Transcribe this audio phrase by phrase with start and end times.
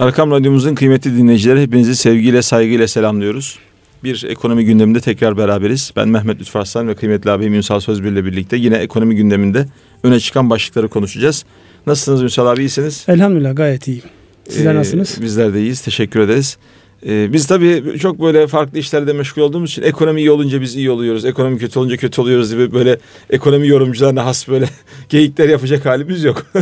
[0.00, 3.58] Arkam Radyomuzun kıymetli dinleyicileri hepinizi sevgiyle saygıyla selamlıyoruz.
[4.04, 5.92] Bir ekonomi gündeminde tekrar beraberiz.
[5.96, 9.66] Ben Mehmet Lütfü ve kıymetli abim Ünsal Sözbir ile birlikte yine ekonomi gündeminde
[10.02, 11.44] öne çıkan başlıkları konuşacağız.
[11.86, 13.04] Nasılsınız Ünsal abi iyisiniz?
[13.08, 14.02] Elhamdülillah gayet iyiyim.
[14.48, 15.18] Sizler ee, nasılsınız?
[15.22, 16.58] Bizler de iyiyiz teşekkür ederiz.
[17.06, 20.90] Ee, biz tabii çok böyle farklı işlerde meşgul olduğumuz için ekonomi iyi olunca biz iyi
[20.90, 21.24] oluyoruz.
[21.24, 22.98] Ekonomi kötü olunca kötü oluyoruz gibi böyle
[23.30, 24.68] ekonomi yorumcularına has böyle
[25.08, 26.46] geyikler yapacak halimiz yok.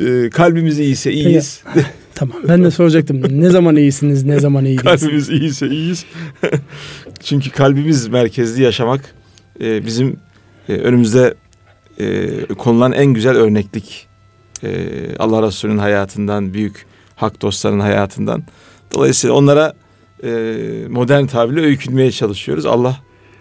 [0.00, 1.62] Ee, kalbimiz iyiyse iyiyiz.
[2.14, 3.40] tamam ben de soracaktım.
[3.40, 6.04] Ne zaman iyisiniz ne zaman iyi Kalbimiz iyiyse iyiyiz.
[7.22, 9.14] Çünkü kalbimiz merkezli yaşamak
[9.60, 10.16] e, bizim
[10.68, 11.34] e, önümüzde
[11.98, 14.06] e, konulan en güzel örneklik.
[15.18, 18.42] Allah Resulü'nün hayatından, büyük hak dostlarının hayatından.
[18.94, 19.72] Dolayısıyla onlara
[20.88, 22.66] modern tabirle öykünmeye çalışıyoruz.
[22.66, 22.96] Allah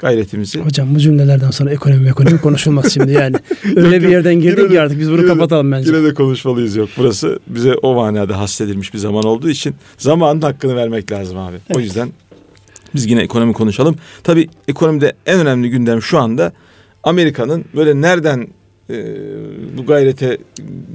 [0.06, 0.60] gayretimizi.
[0.60, 3.36] Hocam bu cümlelerden sonra ekonomi ekonomi konuşulmaz şimdi yani.
[3.76, 5.92] Öyle bir yerden girdik ki artık biz bunu kapatalım bence.
[5.92, 6.90] Yine de konuşmalıyız yok.
[6.98, 11.56] Burası bize o manada hassedilmiş bir zaman olduğu için zamanın hakkını vermek lazım abi.
[11.68, 11.78] Evet.
[11.78, 12.10] O yüzden
[12.96, 13.96] biz yine ekonomi konuşalım.
[14.24, 16.52] Tabii ekonomide en önemli gündem şu anda
[17.04, 18.48] Amerika'nın böyle nereden
[18.90, 18.96] e,
[19.78, 20.38] bu gayrete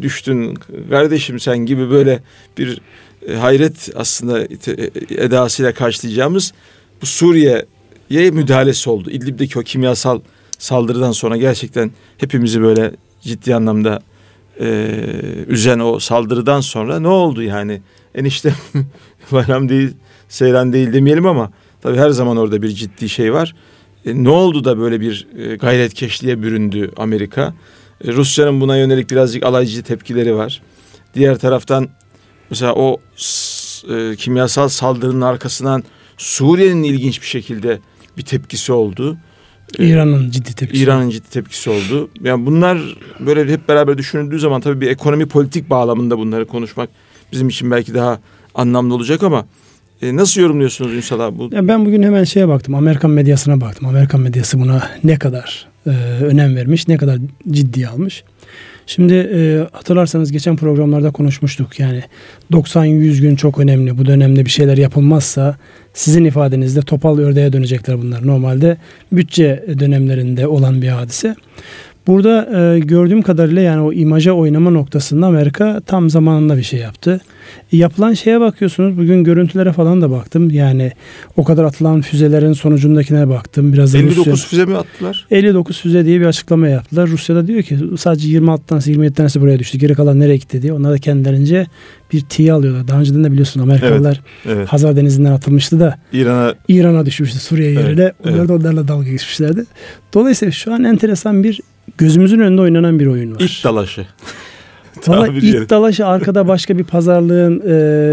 [0.03, 0.59] düştün
[0.91, 2.21] kardeşim sen gibi böyle
[2.59, 2.81] bir
[3.29, 4.47] e, hayret aslında e,
[5.11, 6.53] edasıyla karşılayacağımız
[7.03, 7.67] bu Suriye ye
[8.11, 9.11] müdahalesi oldu.
[9.11, 10.21] İdlib'deki o kimyasal
[10.59, 14.03] saldırıdan sonra gerçekten hepimizi böyle ciddi anlamda
[14.61, 14.97] e,
[15.47, 17.81] üzen o saldırıdan sonra ne oldu yani?
[18.15, 18.55] Enişte
[19.33, 19.91] bayram değil,
[20.29, 21.51] seyran değil demeyelim ama
[21.81, 23.55] tabii her zaman orada bir ciddi şey var.
[24.07, 27.55] E, ne oldu da böyle bir e, gayretkeşliğe büründü Amerika?
[28.05, 30.63] E, Rusya'nın buna yönelik birazcık alaycı tepkileri var.
[31.15, 31.89] Diğer taraftan
[32.51, 33.01] mesela o
[33.91, 35.85] e, kimyasal saldırının arkasından
[36.19, 37.81] Suriye'nin ilginç bir şekilde
[38.21, 39.17] bir tepkisi oldu.
[39.79, 40.85] Ee, İran'ın ciddi tepkisi.
[40.85, 42.11] İran'ın ciddi tepkisi oldu.
[42.21, 42.79] Yani bunlar
[43.21, 46.89] böyle hep beraber düşünüldüğü zaman tabii bir ekonomi politik bağlamında bunları konuşmak
[47.33, 48.21] bizim için belki daha
[48.55, 49.47] anlamlı olacak ama
[50.03, 51.39] e, nasıl yorumluyorsunuz Ünsal abi?
[51.39, 51.51] Bu?
[51.53, 52.75] Ya ben bugün hemen şeye baktım.
[52.75, 53.89] Amerikan medyasına baktım.
[53.89, 55.91] Amerikan medyası buna ne kadar e,
[56.25, 57.19] önem vermiş, ne kadar
[57.51, 58.25] ciddiye almış.
[58.91, 61.81] Şimdi e, hatırlarsanız geçen programlarda konuşmuştuk.
[61.81, 62.03] Yani
[62.53, 63.99] 90-100 gün çok önemli.
[63.99, 65.57] Bu dönemde bir şeyler yapılmazsa
[65.95, 68.27] sizin ifadenizde topal ördeğe dönecekler bunlar.
[68.27, 68.77] Normalde
[69.13, 71.35] bütçe dönemlerinde olan bir hadise.
[72.07, 77.21] Burada e, gördüğüm kadarıyla yani o imaja oynama noktasında Amerika tam zamanında bir şey yaptı.
[77.73, 78.99] E, yapılan şeye bakıyorsunuz.
[78.99, 80.51] Bugün görüntülere falan da baktım.
[80.51, 80.93] Yani
[81.37, 83.73] o kadar atılan füzelerin sonucundakine baktım.
[83.73, 85.27] Biraz 59 Rusya, füze mi attılar?
[85.31, 87.09] 59 füze diye bir açıklama yaptılar.
[87.09, 89.79] Rusya'da diyor ki sadece 26 tanesi 27 tanesi buraya düştü.
[89.79, 90.73] Geri kalan nereye gitti diye.
[90.73, 91.67] Onlar da kendilerince
[92.13, 92.89] bir tiye alıyorlar.
[92.89, 94.69] Daha önceden de biliyorsun Amerikalılar evet, evet.
[94.69, 98.03] Hazar Denizi'nden atılmıştı da İran'a İran'a düşmüştü Suriye yerine.
[98.03, 98.49] Evet, Onlar evet.
[98.49, 99.65] da onlarla dalga geçmişlerdi.
[100.15, 101.61] Dolayısıyla şu an enteresan bir
[101.99, 103.41] gözümüzün önünde oynanan bir oyun var.
[103.41, 104.07] İt dalaşı.
[105.07, 107.63] Valla it dalaşı arkada başka bir pazarlığın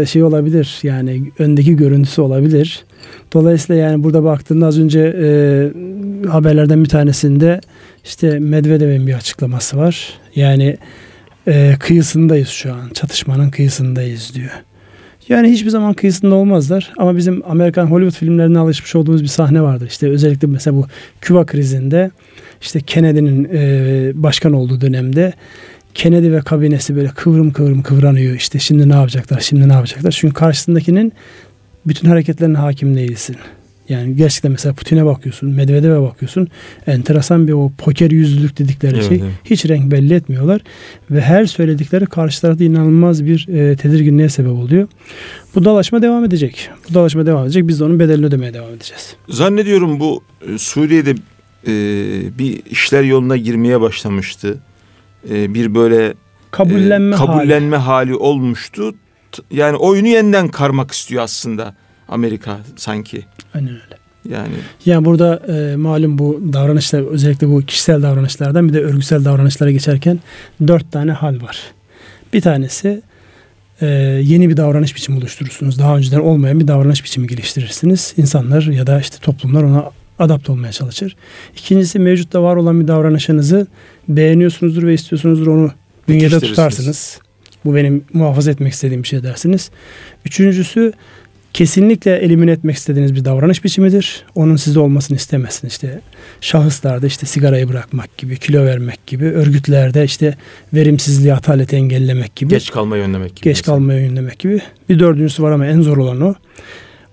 [0.02, 0.78] e, şey olabilir.
[0.82, 2.84] Yani öndeki görüntüsü olabilir.
[3.32, 5.28] Dolayısıyla yani burada baktığımda az önce e,
[6.28, 7.60] haberlerden bir tanesinde
[8.04, 10.12] işte Medvedev'in bir açıklaması var.
[10.34, 10.76] Yani
[11.48, 12.90] e, kıyısındayız şu an.
[12.94, 14.50] Çatışmanın kıyısındayız diyor.
[15.28, 16.92] Yani hiçbir zaman kıyısında olmazlar.
[16.98, 19.86] Ama bizim Amerikan Hollywood filmlerine alışmış olduğumuz bir sahne vardır.
[19.86, 20.86] İşte özellikle mesela bu
[21.20, 22.10] Küba krizinde
[22.60, 25.32] işte Kennedy'nin e, başkan olduğu dönemde
[25.94, 28.34] Kennedy ve kabinesi böyle kıvrım kıvrım kıvranıyor.
[28.34, 30.10] İşte şimdi ne yapacaklar, şimdi ne yapacaklar.
[30.10, 31.12] Çünkü karşısındakinin
[31.86, 33.36] bütün hareketlerine hakim değilsin.
[33.88, 36.48] Yani gerçekten mesela Putin'e bakıyorsun, Medvedev'e bakıyorsun.
[36.86, 39.16] Enteresan bir o poker yüzlülük dedikleri evet, şey.
[39.16, 39.32] Evet.
[39.44, 40.60] Hiç renk belli etmiyorlar.
[41.10, 44.88] Ve her söyledikleri karşı tarafta inanılmaz bir e, tedirginliğe sebep oluyor.
[45.54, 46.70] Bu dalaşma devam edecek.
[46.90, 47.68] Bu dalaşma devam edecek.
[47.68, 49.16] Biz de onun bedelini ödemeye devam edeceğiz.
[49.28, 50.22] Zannediyorum bu
[50.54, 51.14] e, Suriye'de
[51.66, 51.72] e,
[52.38, 54.58] bir işler yoluna girmeye başlamıştı.
[55.30, 56.14] E, bir böyle
[56.50, 57.86] kabullenme, e, kabullenme hali.
[57.86, 58.94] hali olmuştu.
[59.50, 61.74] Yani oyunu yeniden karmak istiyor aslında
[62.08, 63.24] Amerika sanki.
[63.54, 63.98] Aynen öyle.
[64.28, 64.54] Yani
[64.86, 70.20] yani burada e, malum bu davranışlar özellikle bu kişisel davranışlardan bir de örgütsel davranışlara geçerken
[70.66, 71.58] dört tane hal var.
[72.32, 73.02] Bir tanesi
[73.80, 73.86] e,
[74.22, 75.78] yeni bir davranış biçimi oluşturursunuz.
[75.78, 78.14] Daha önceden olmayan bir davranış biçimi geliştirirsiniz.
[78.16, 81.16] İnsanlar ya da işte toplumlar ona adapte olmaya çalışır.
[81.56, 83.66] İkincisi mevcutta var olan bir davranışınızı
[84.08, 85.72] beğeniyorsunuzdur ve istiyorsunuzdur onu
[86.08, 87.20] bünyede tutarsınız.
[87.64, 89.70] Bu benim muhafaza etmek istediğim bir şey dersiniz.
[90.24, 90.92] Üçüncüsü
[91.54, 94.24] kesinlikle elimine etmek istediğiniz bir davranış biçimidir.
[94.34, 95.72] Onun sizde olmasını istemezsiniz.
[95.72, 96.00] İşte
[96.40, 100.36] şahıslarda işte sigarayı bırakmak gibi, kilo vermek gibi, örgütlerde işte
[100.74, 102.50] verimsizliği, ataleti engellemek gibi.
[102.50, 103.44] Geç kalmayı önlemek gibi.
[103.44, 104.60] Geç kalmayı önlemek gibi.
[104.88, 106.34] Bir dördüncüsü var ama en zor olan o.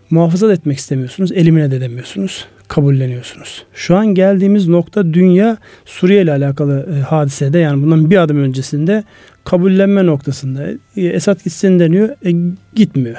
[0.10, 3.64] Muhafaza etmek istemiyorsunuz, elimine de edemiyorsunuz kabulleniyorsunuz.
[3.74, 9.04] Şu an geldiğimiz nokta dünya Suriye ile alakalı e, hadisede yani bundan bir adım öncesinde
[9.44, 10.68] kabullenme noktasında.
[10.98, 13.16] E, Esad gitsin deniyor, e, gitmiyor.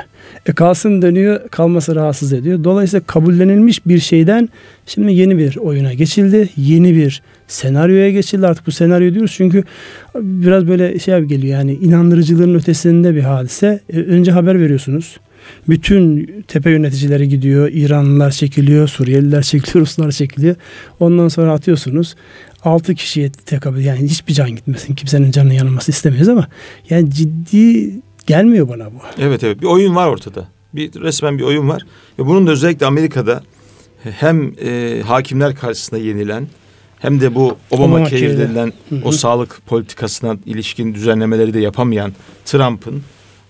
[0.47, 2.65] E, kalsın deniyor, kalması rahatsız ediyor.
[2.65, 4.49] Dolayısıyla kabullenilmiş bir şeyden
[4.87, 6.49] şimdi yeni bir oyuna geçildi.
[6.57, 8.47] Yeni bir senaryoya geçildi.
[8.47, 9.65] Artık bu senaryo diyoruz çünkü
[10.15, 13.81] biraz böyle şey geliyor yani inandırıcılığın ötesinde bir hadise.
[13.93, 15.17] E, önce haber veriyorsunuz.
[15.69, 17.71] Bütün tepe yöneticileri gidiyor.
[17.73, 20.57] İranlılar çekiliyor, Suriyeliler çekiliyor, Ruslar çekiliyor.
[21.01, 22.15] Ondan sonra atıyorsunuz.
[22.65, 24.95] 6 kişiye tekabül yani hiçbir can gitmesin.
[24.95, 26.49] Kimsenin canının yanılması istemeyiz ama
[26.91, 27.91] yani ciddi
[28.27, 28.99] gelmiyor bana bu.
[29.19, 30.49] Evet evet bir oyun var ortada.
[30.75, 31.83] Bir resmen bir oyun var.
[32.19, 33.43] Ve bunun da özellikle Amerika'da
[34.03, 36.47] hem e, hakimler karşısında yenilen
[36.99, 38.73] hem de bu Obama Care denilen
[39.05, 42.13] o sağlık politikasına ilişkin düzenlemeleri de yapamayan
[42.45, 43.03] Trump'ın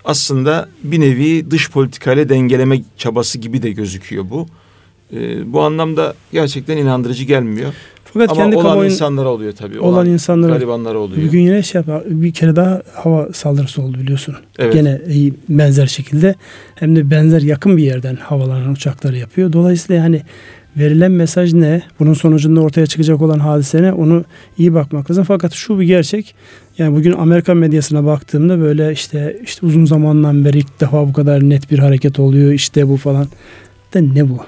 [0.07, 4.47] aslında bir nevi dış politikayla dengeleme çabası gibi de gözüküyor bu.
[5.13, 7.73] E, bu anlamda gerçekten inandırıcı gelmiyor.
[8.05, 9.81] Fakat Ama kendi olan insanlara oluyor tabii.
[9.81, 10.53] Olan, olan insanlara.
[10.53, 11.29] Garibanlara oluyor.
[11.29, 14.37] Bugün yine şey yap, bir kere daha hava saldırısı oldu biliyorsun.
[14.59, 14.73] Evet.
[14.73, 15.01] Gene
[15.49, 16.35] benzer şekilde
[16.75, 19.53] hem de benzer yakın bir yerden havalanan uçakları yapıyor.
[19.53, 20.23] Dolayısıyla hani
[20.77, 21.83] verilen mesaj ne?
[22.01, 23.93] Bunun sonucunda ortaya çıkacak olan hadise ne?
[23.93, 24.25] Onu
[24.59, 25.25] iyi bakmak lazım.
[25.25, 26.35] Fakat şu bir gerçek.
[26.79, 31.51] Yani bugün Amerikan medyasına baktığımda böyle işte işte uzun zamandan beri ilk defa bu kadar
[31.51, 32.53] net bir hareket oluyor.
[32.53, 33.27] İşte bu falan.
[33.95, 34.39] De ne bu?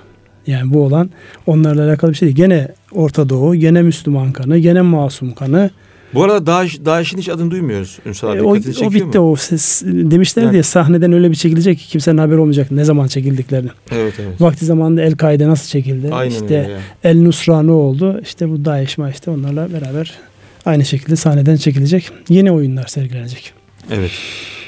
[0.46, 1.10] Yani bu olan
[1.46, 2.36] onlarla alakalı bir şey değil.
[2.36, 5.70] Gene Orta Doğu, gene Müslüman kanı, gene masum kanı.
[6.14, 8.38] Bu arada Daesh, Daesh'in hiç adını duymuyoruz Ünsal abi.
[8.38, 8.50] E, o,
[8.86, 9.30] o bitti mu?
[9.32, 9.36] o.
[9.36, 10.52] Ses, demişler yani.
[10.52, 13.70] diye sahneden öyle bir çekilecek ki kimsenin haberi olmayacak ne zaman çekildiklerini.
[13.92, 14.40] Evet evet.
[14.40, 16.08] Vakti zamanında El Kaide nasıl çekildi?
[16.12, 16.82] Aynen işte öyle yani.
[17.04, 18.20] El Nusra ne oldu?
[18.22, 20.18] İşte bu Daesh ma işte onlarla beraber
[20.68, 22.10] aynı şekilde sahneden çekilecek.
[22.28, 23.52] Yeni oyunlar sergilenecek.
[23.90, 24.10] Evet.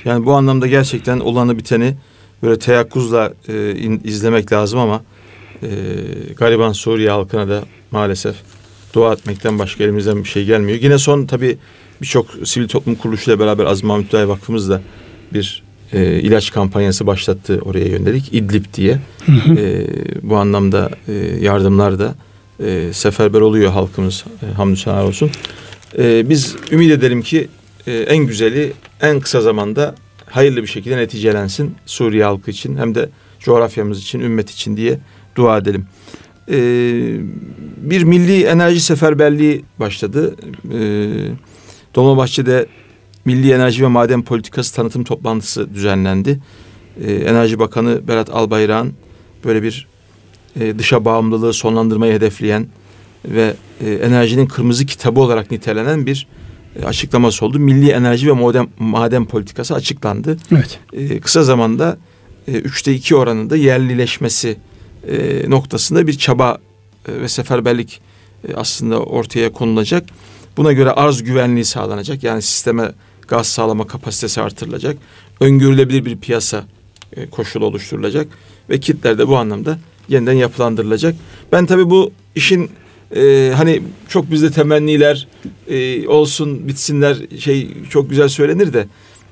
[0.05, 1.95] Yani bu anlamda gerçekten olanı biteni
[2.43, 5.03] böyle teyakkuzla e, in, izlemek lazım ama
[5.63, 5.69] e,
[6.37, 8.35] gariban Suriye halkına da maalesef
[8.95, 10.79] dua etmekten başka elimizden bir şey gelmiyor.
[10.83, 11.59] Yine son tabii
[12.03, 14.83] birçok sivil toplum kuruluşuyla beraber Mahmut Dağ Vakfımız da
[15.35, 15.63] bir
[15.93, 18.99] e, ilaç kampanyası başlattı oraya yönelik İdlib diye.
[19.27, 19.55] Hı hı.
[19.55, 19.87] E,
[20.23, 22.15] bu anlamda e, yardımlar da
[22.65, 25.31] e, seferber oluyor halkımız e, hamdü olsun.
[25.99, 27.49] E, biz ümit edelim ki
[27.87, 28.73] e, en güzeli
[29.03, 29.95] en kısa zamanda
[30.27, 33.09] hayırlı bir şekilde neticelensin Suriye halkı için hem de
[33.41, 34.99] coğrafyamız için, ümmet için diye
[35.37, 35.87] dua edelim.
[36.51, 37.17] Ee,
[37.77, 40.37] bir milli enerji seferberliği başladı.
[40.73, 41.09] Ee,
[41.95, 42.67] Dolmabahçe'de
[43.25, 46.41] Milli Enerji ve Maden Politikası tanıtım toplantısı düzenlendi.
[47.05, 48.95] Ee, Enerji Bakanı Berat Albayrak'ın
[49.45, 49.87] böyle bir
[50.61, 52.67] e, dışa bağımlılığı sonlandırmayı hedefleyen
[53.25, 56.27] ve e, enerjinin kırmızı kitabı olarak nitelenen bir
[56.83, 57.59] e, açıklaması oldu.
[57.59, 60.37] Milli Enerji ve Maden, Maden Politikası açıklandı.
[60.53, 60.79] Evet.
[60.93, 61.99] E, kısa zamanda
[62.49, 64.57] e, üçte iki oranında yerlileşmesi
[65.09, 66.59] e, noktasında bir çaba
[67.09, 68.01] e, ve seferberlik
[68.49, 70.07] e, aslında ortaya konulacak.
[70.57, 72.23] Buna göre arz güvenliği sağlanacak.
[72.23, 72.93] Yani sisteme
[73.29, 74.97] gaz sağlama kapasitesi artırılacak.
[75.41, 76.65] Öngörülebilir bir piyasa
[77.17, 78.29] e, koşulu oluşturulacak
[78.71, 79.79] ve kitler de bu anlamda
[80.09, 81.15] yeniden yapılandırılacak.
[81.53, 82.71] Ben tabii bu işin
[83.17, 85.29] e, hani çok bizde temenniler
[85.69, 88.87] e, olsun bitsinler şey çok güzel söylenir de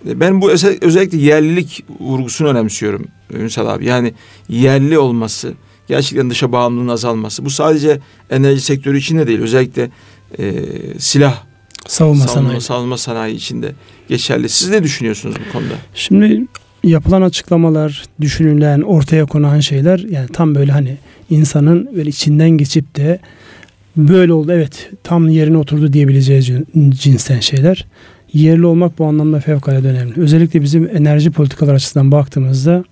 [0.05, 3.87] ben bu özellikle yerlilik vurgusunu önemsiyorum Ünsal abi.
[3.87, 4.15] Yani
[4.49, 5.53] yerli olması,
[5.89, 7.45] gerçekten dışa bağımlılığın azalması.
[7.45, 9.41] Bu sadece enerji sektörü için de değil.
[9.41, 9.91] Özellikle
[10.39, 10.55] e,
[10.99, 11.43] silah
[11.87, 12.61] savunma, savunma sanayi.
[12.61, 13.73] savunma sanayi içinde
[14.09, 14.49] geçerli.
[14.49, 15.75] Siz ne düşünüyorsunuz bu konuda?
[15.95, 16.47] Şimdi
[16.85, 20.97] yapılan açıklamalar, düşünülen, ortaya konan şeyler yani tam böyle hani
[21.31, 23.21] insanın böyle içinden geçip de
[23.99, 26.43] böyle oldu evet tam yerine oturdu diyebileceği
[26.89, 27.87] cinsten şeyler
[28.33, 30.21] yerli olmak bu anlamda fevkalade önemli.
[30.21, 32.85] Özellikle bizim enerji politikalar açısından baktığımızda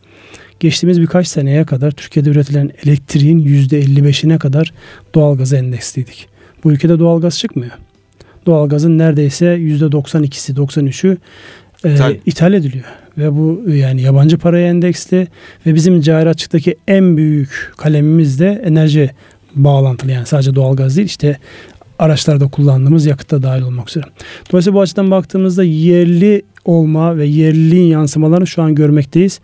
[0.60, 4.72] geçtiğimiz birkaç seneye kadar Türkiye'de üretilen elektriğin %55'ine kadar
[5.14, 6.28] doğalgaza endeksliydik.
[6.64, 7.72] Bu ülkede doğalgaz çıkmıyor.
[8.46, 11.16] Doğalgazın neredeyse %92'si, 93'ü
[11.84, 12.16] e, ithal.
[12.26, 12.84] ithal ediliyor.
[13.18, 15.28] Ve bu yani yabancı paraya endeksli
[15.66, 19.10] ve bizim cari açıktaki en büyük kalemimiz de enerji
[19.56, 21.38] bağlantılı yani sadece doğalgaz değil işte
[21.98, 24.04] araçlarda kullandığımız yakıtta dahil olmak üzere.
[24.50, 29.40] Dolayısıyla bu açıdan baktığımızda yerli olma ve yerliliğin yansımalarını şu an görmekteyiz.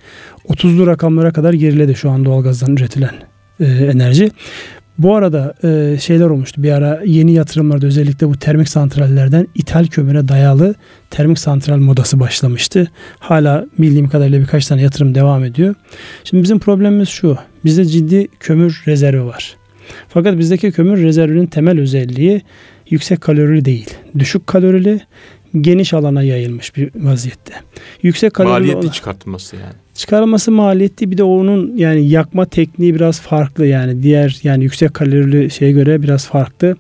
[0.49, 3.15] 30'lu rakamlara kadar geriledi şu an doğalgazdan üretilen
[3.61, 4.31] e, enerji.
[4.99, 6.63] Bu arada e, şeyler olmuştu.
[6.63, 10.75] Bir ara yeni yatırımlarda özellikle bu termik santrallerden ithal kömüre dayalı
[11.11, 12.91] termik santral modası başlamıştı.
[13.19, 15.75] Hala bildiğim kadarıyla birkaç tane yatırım devam ediyor.
[16.25, 17.39] Şimdi bizim problemimiz şu.
[17.65, 19.57] Bizde ciddi kömür rezervi var.
[20.09, 22.43] Fakat bizdeki kömür rezervinin temel özelliği
[22.91, 23.91] yüksek kalorili değil.
[24.19, 25.01] Düşük kalorili
[25.61, 27.55] geniş alana yayılmış bir vaziyette.
[28.03, 29.75] Yüksek kalorili maliyetli olan, çıkartılması yani.
[29.95, 35.51] Çıkarılması maliyetli bir de onun yani yakma tekniği biraz farklı yani diğer yani yüksek kalorili
[35.51, 36.77] şeye göre biraz farklı.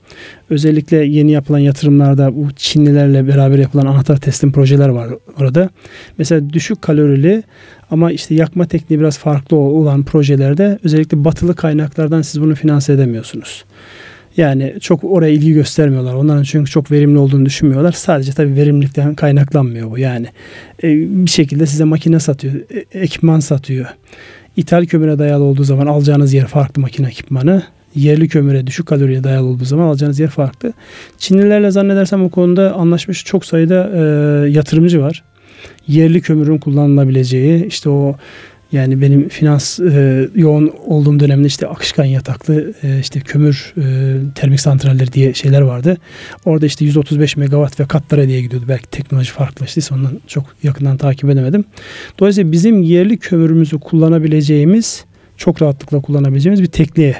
[0.50, 5.08] Özellikle yeni yapılan yatırımlarda bu Çinlilerle beraber yapılan anahtar teslim projeler var
[5.40, 5.70] orada.
[6.18, 7.42] Mesela düşük kalorili
[7.92, 13.64] ama işte yakma tekniği biraz farklı olan projelerde özellikle batılı kaynaklardan siz bunu finanse edemiyorsunuz.
[14.36, 16.14] Yani çok oraya ilgi göstermiyorlar.
[16.14, 17.92] Onların çünkü çok verimli olduğunu düşünmüyorlar.
[17.92, 20.26] Sadece tabii verimlilikten kaynaklanmıyor bu yani.
[20.82, 20.88] E,
[21.24, 23.86] bir şekilde size makine satıyor, e, ekipman satıyor.
[24.56, 27.62] İthal kömüre dayalı olduğu zaman alacağınız yer farklı makine ekipmanı.
[27.94, 30.72] Yerli kömüre düşük kaloriye dayalı olduğu zaman alacağınız yer farklı.
[31.18, 34.00] Çinlilerle zannedersem bu konuda anlaşmış çok sayıda e,
[34.50, 35.22] yatırımcı var.
[35.88, 38.16] Yerli kömürün kullanılabileceği işte o
[38.72, 43.82] yani benim finans e, yoğun olduğum dönemde işte akışkan yataklı e, işte kömür e,
[44.34, 45.96] termik santralleri diye şeyler vardı.
[46.44, 48.66] Orada işte 135 megawatt ve katlara diye gidiyordu.
[48.68, 51.64] Belki teknoloji farklılaştıysa ondan çok yakından takip edemedim.
[52.18, 55.04] Dolayısıyla bizim yerli kömürümüzü kullanabileceğimiz
[55.36, 57.16] çok rahatlıkla kullanabileceğimiz bir tekniğe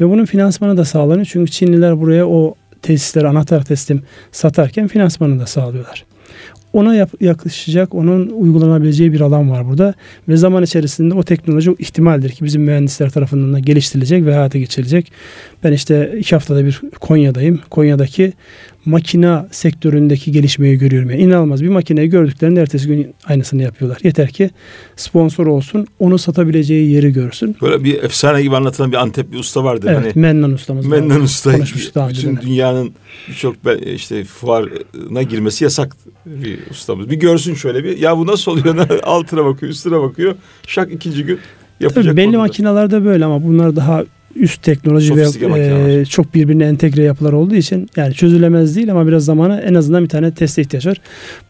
[0.00, 1.26] ve bunun finansmanı da sağlanıyor.
[1.30, 6.04] Çünkü Çinliler buraya o tesisleri anahtar teslim satarken finansmanı da sağlıyorlar
[6.74, 9.94] ona yap, yaklaşacak, onun uygulanabileceği bir alan var burada.
[10.28, 15.12] Ve zaman içerisinde o teknoloji ihtimaldir ki bizim mühendisler tarafından da geliştirilecek ve hayata geçirilecek.
[15.64, 17.60] Ben işte iki haftada bir Konya'dayım.
[17.70, 18.32] Konya'daki
[18.84, 21.10] makina sektöründeki gelişmeyi görüyorum.
[21.10, 23.98] Yani inanılmaz bir makineyi gördüklerinde ertesi gün aynısını yapıyorlar.
[24.02, 24.50] Yeter ki
[24.96, 27.56] sponsor olsun, onu satabileceği yeri görsün.
[27.62, 29.86] Böyle bir efsane gibi anlatılan bir Antep bir usta vardı.
[29.88, 31.52] Evet, hani, Mennan ustamız Mennan usta.
[32.08, 32.92] Bütün dünyanın
[33.28, 33.56] birçok
[33.94, 37.10] işte fuarına girmesi yasak bir ustamız.
[37.10, 38.88] Bir görsün şöyle bir ya bu nasıl oluyor?
[39.02, 40.34] Altına bakıyor, üstüne bakıyor.
[40.66, 41.38] Şak ikinci gün
[41.80, 42.04] yapacak.
[42.04, 44.04] Tabii belli makinelerde böyle ama bunlar daha
[44.36, 49.24] üst teknoloji ve e, çok birbirine entegre yapılar olduğu için yani çözülemez değil ama biraz
[49.24, 51.00] zamana en azından bir tane teste ihtiyaç var.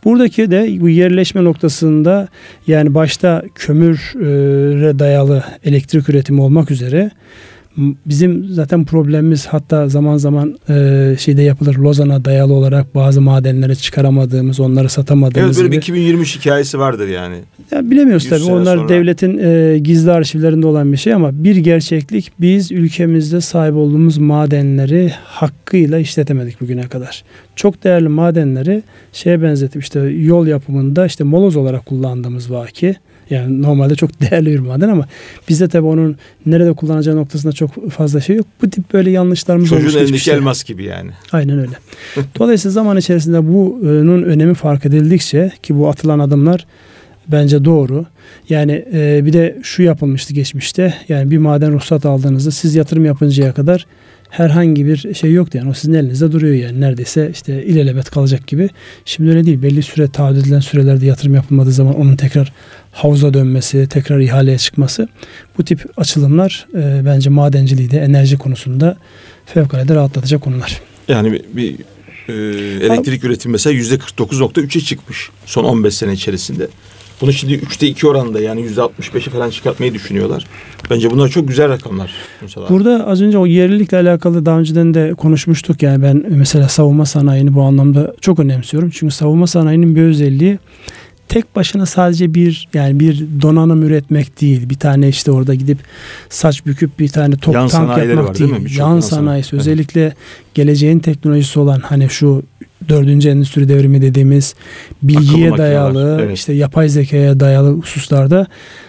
[0.05, 2.29] Buradaki de bu yerleşme noktasında
[2.67, 7.11] yani başta kömüre dayalı elektrik üretimi olmak üzere
[8.07, 14.61] Bizim zaten problemimiz hatta zaman zaman e, şeyde yapılır Lozan'a dayalı olarak bazı madenleri çıkaramadığımız,
[14.61, 17.37] onları satamadığımız Evet böyle bir 2023 hikayesi vardır yani.
[17.71, 18.45] Ya bilemiyoruz tabii.
[18.45, 18.89] Onlar sonra...
[18.89, 25.13] devletin e, gizli arşivlerinde olan bir şey ama bir gerçeklik biz ülkemizde sahip olduğumuz madenleri
[25.25, 27.25] hakkıyla işletemedik bugüne kadar.
[27.57, 32.97] Çok değerli madenleri şeye benzetip işte yol yapımında işte moloz olarak kullandığımız vaki
[33.31, 35.09] yani normalde çok değerli bir maden ama
[35.49, 36.17] bizde tabii onun
[36.47, 38.47] nerede kullanacağı noktasında çok fazla şey yok.
[38.63, 39.93] Bu tip böyle yanlışlarımız Çocuğun olmuş.
[39.93, 41.11] Çocuğun elindeki elmas gibi yani.
[41.33, 41.73] Aynen öyle.
[42.39, 46.67] Dolayısıyla zaman içerisinde bunun önemi fark edildikçe ki bu atılan adımlar
[47.29, 48.07] bence doğru.
[48.49, 50.95] Yani e, bir de şu yapılmıştı geçmişte.
[51.09, 53.87] Yani bir maden ruhsat aldığınızda siz yatırım yapıncaya kadar
[54.31, 58.69] herhangi bir şey yoktu yani o sizin elinizde duruyor yani neredeyse işte ilelebet kalacak gibi.
[59.05, 62.53] Şimdi öyle değil belli süre taahhüt edilen sürelerde yatırım yapılmadığı zaman onun tekrar
[62.95, 65.09] havuza dönmesi, tekrar ihaleye çıkması
[65.59, 68.97] bu tip açılımlar e, bence madenciliği de enerji konusunda
[69.47, 70.81] fevkalade rahatlatacak konular.
[71.09, 71.77] Yani bir, bir
[72.29, 72.35] e,
[72.87, 76.69] elektrik üretimi mesela yüzde 49.3'e çıkmış son 15 sene içerisinde.
[77.21, 80.47] Bunu şimdi üçte iki oranda yani yüzde 65'i falan çıkartmayı düşünüyorlar.
[80.91, 82.13] Bence bunlar çok güzel rakamlar.
[82.43, 82.69] Mesela.
[82.69, 85.83] Burada az önce o yerlilikle alakalı daha önceden de konuşmuştuk.
[85.83, 88.91] Yani ben mesela savunma sanayini bu anlamda çok önemsiyorum.
[88.91, 90.59] Çünkü savunma sanayinin bir özelliği
[91.29, 94.71] tek başına sadece bir yani bir donanım üretmek değil.
[94.71, 95.79] Bir tane işte orada gidip
[96.29, 98.51] saç büküp bir tane top yan tank yapmak var, değil.
[98.51, 98.71] değil mi?
[98.79, 99.61] Yan, yan sanayisi sanayi.
[99.61, 100.15] özellikle
[100.55, 102.43] geleceğin teknolojisi olan hani şu
[102.89, 104.55] dördüncü endüstri devrimi dediğimiz
[105.03, 106.39] bilgiye Akıllı dayalı evet.
[106.39, 108.47] işte yapay zekaya dayalı hususlarda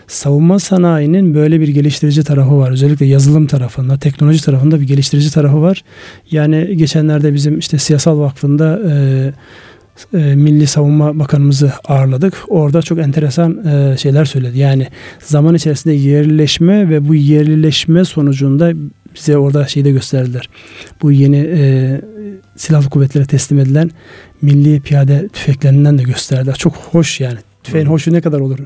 [0.08, 2.72] savunma sanayinin böyle bir geliştirici tarafı var.
[2.72, 5.84] Özellikle yazılım tarafında, teknoloji tarafında bir geliştirici tarafı var.
[6.32, 9.34] Yani geçenlerde bizim işte siyasal vakfında e,
[10.14, 12.34] e, Milli Savunma Bakanımızı ağırladık.
[12.48, 14.60] Orada çok enteresan e, şeyler söyledi.
[14.60, 14.88] Yani
[15.20, 18.74] zaman içerisinde yerleşme ve bu yerleşme sonucunda
[19.16, 20.50] bize orada şeyi de gösterdiler.
[21.02, 22.02] Bu yeni e,
[22.56, 23.92] silahlı kuvvetlere teslim edilen
[24.42, 26.56] milli piyade tüfeklerinden de gösterdiler.
[26.56, 28.60] Çok hoş yani tüfeğin hoşu ne kadar olur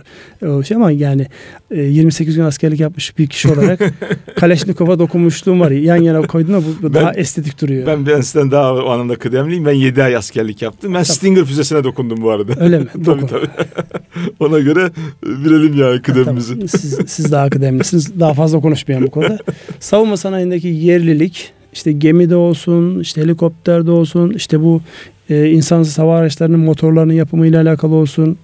[0.48, 1.28] o şey ama yani
[1.72, 3.80] 28 e, gün askerlik yapmış bir kişi olarak
[4.36, 5.72] Kaleşnikov'a dokunmuşluğum var.
[5.72, 7.88] Yan yana koyduğunda bu ben, daha estetik duruyor.
[7.88, 9.66] Ben ben sizden daha o anlamda kıdemliyim.
[9.66, 10.94] Ben 7 ay askerlik yaptım.
[10.94, 11.16] Ben tabii.
[11.16, 12.64] Stinger füzesine dokundum bu arada.
[12.64, 12.88] Öyle mi?
[13.06, 13.48] tabii tabii.
[14.40, 14.92] Ona göre
[15.24, 16.56] bilelim yani kıdemimizi.
[16.56, 16.68] Tabii.
[16.68, 18.20] Siz, siz daha kıdemlisiniz.
[18.20, 19.38] Daha fazla konuşmayalım bu konuda.
[19.80, 24.82] Savunma sanayindeki yerlilik işte gemide olsun, işte helikopterde olsun, işte bu
[25.30, 28.38] e, insansız hava araçlarının motorlarının yapımıyla alakalı olsun,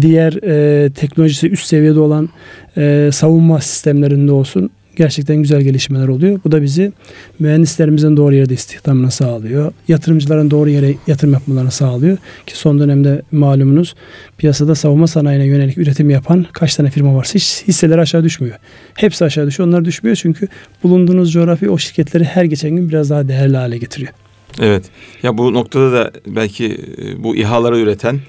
[0.00, 2.28] diğer e, teknolojisi üst seviyede olan
[2.76, 6.40] e, savunma sistemlerinde olsun gerçekten güzel gelişmeler oluyor.
[6.44, 6.92] Bu da bizi
[7.38, 9.72] mühendislerimizin doğru yerde istihdamını sağlıyor.
[9.88, 12.18] Yatırımcıların doğru yere yatırım yapmalarını sağlıyor.
[12.46, 13.94] Ki son dönemde malumunuz
[14.38, 18.56] piyasada savunma sanayine yönelik üretim yapan kaç tane firma varsa hiç hisseleri aşağı düşmüyor.
[18.94, 19.68] Hepsi aşağı düşüyor.
[19.68, 20.48] Onlar düşmüyor çünkü
[20.82, 24.12] bulunduğunuz coğrafya o şirketleri her geçen gün biraz daha değerli hale getiriyor.
[24.60, 24.84] Evet.
[25.22, 28.20] Ya bu noktada da belki e, bu İHA'ları üreten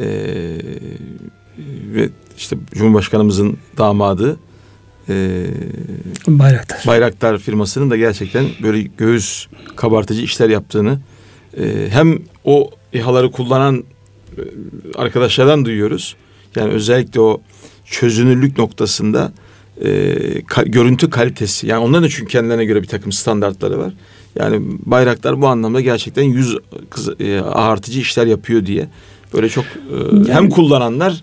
[0.00, 0.06] e,
[1.94, 4.36] ve işte Cumhurbaşkanımızın damadı
[5.08, 5.46] e,
[6.28, 6.82] Bayraktar.
[6.86, 9.46] Bayraktar firmasının da gerçekten böyle göğüs
[9.76, 10.98] kabartıcı işler yaptığını
[11.58, 13.84] e, hem o İHA'ları kullanan
[14.36, 14.42] e,
[14.94, 16.16] arkadaşlardan duyuyoruz.
[16.56, 17.40] Yani özellikle o
[17.84, 19.32] çözünürlük noktasında
[19.84, 21.66] e, ka, görüntü kalitesi.
[21.66, 23.92] Yani onların da çünkü kendilerine göre bir takım standartları var.
[24.38, 26.58] Yani Bayraktar bu anlamda gerçekten yüz
[26.90, 28.88] kız, e, artıcı işler yapıyor diye
[29.34, 31.22] böyle çok e, yani, hem kullananlar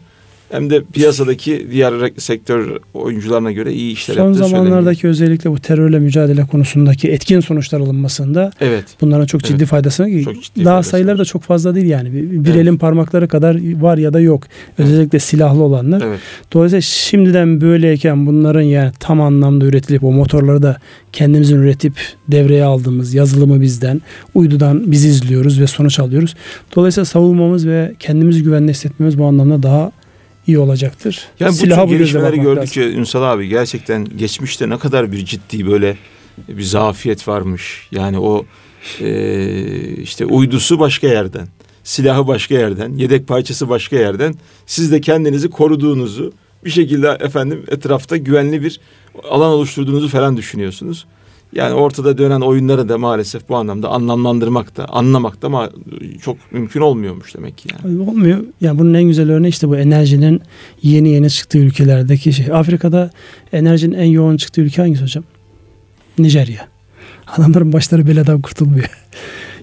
[0.51, 6.45] hem de piyasadaki diğer sektör oyuncularına göre iyi işler Son zamanlardaki özellikle bu terörle mücadele
[6.45, 8.85] konusundaki etkin sonuçlar alınmasında evet.
[9.01, 9.67] bunların çok ciddi evet.
[9.67, 12.13] faydasını çok ciddi daha sayıları da çok fazla değil yani.
[12.13, 12.61] Bir, bir evet.
[12.61, 14.43] elin parmakları kadar var ya da yok.
[14.77, 15.23] Özellikle evet.
[15.23, 16.01] silahlı olanlar.
[16.05, 16.19] Evet.
[16.53, 20.77] Dolayısıyla şimdiden böyleyken bunların yani tam anlamda üretilip o motorları da
[21.13, 21.93] kendimizin üretip
[22.27, 24.01] devreye aldığımız yazılımı bizden,
[24.33, 26.35] uydudan biz izliyoruz ve sonuç alıyoruz.
[26.75, 29.91] Dolayısıyla savunmamız ve kendimizi güvenli hissetmemiz bu anlamda daha
[30.51, 31.27] iyi olacaktır.
[31.39, 32.99] Yani Silahı bu gelişmeleri gördükçe lazım.
[32.99, 35.97] Ünsal abi gerçekten geçmişte ne kadar bir ciddi böyle
[36.47, 37.87] bir zafiyet varmış.
[37.91, 38.45] Yani o
[39.01, 41.47] e, işte uydusu başka yerden,
[41.83, 44.35] silahı başka yerden, yedek parçası başka yerden.
[44.65, 46.33] Siz de kendinizi koruduğunuzu
[46.65, 48.79] bir şekilde efendim etrafta güvenli bir
[49.29, 51.05] alan oluşturduğunuzu falan düşünüyorsunuz.
[51.53, 55.71] Yani ortada dönen oyunları da maalesef bu anlamda anlamlandırmak da anlamak da
[56.21, 58.01] çok mümkün olmuyormuş demek ki yani.
[58.09, 58.39] Olmuyor.
[58.61, 60.41] Yani bunun en güzel örneği işte bu enerjinin
[60.81, 62.51] yeni yeni çıktığı ülkelerdeki şey.
[62.53, 63.11] Afrika'da
[63.53, 65.23] enerjinin en yoğun çıktığı ülke hangisi hocam?
[66.19, 66.67] Nijerya.
[67.27, 68.89] Adamların başları beladan kurtulmuyor.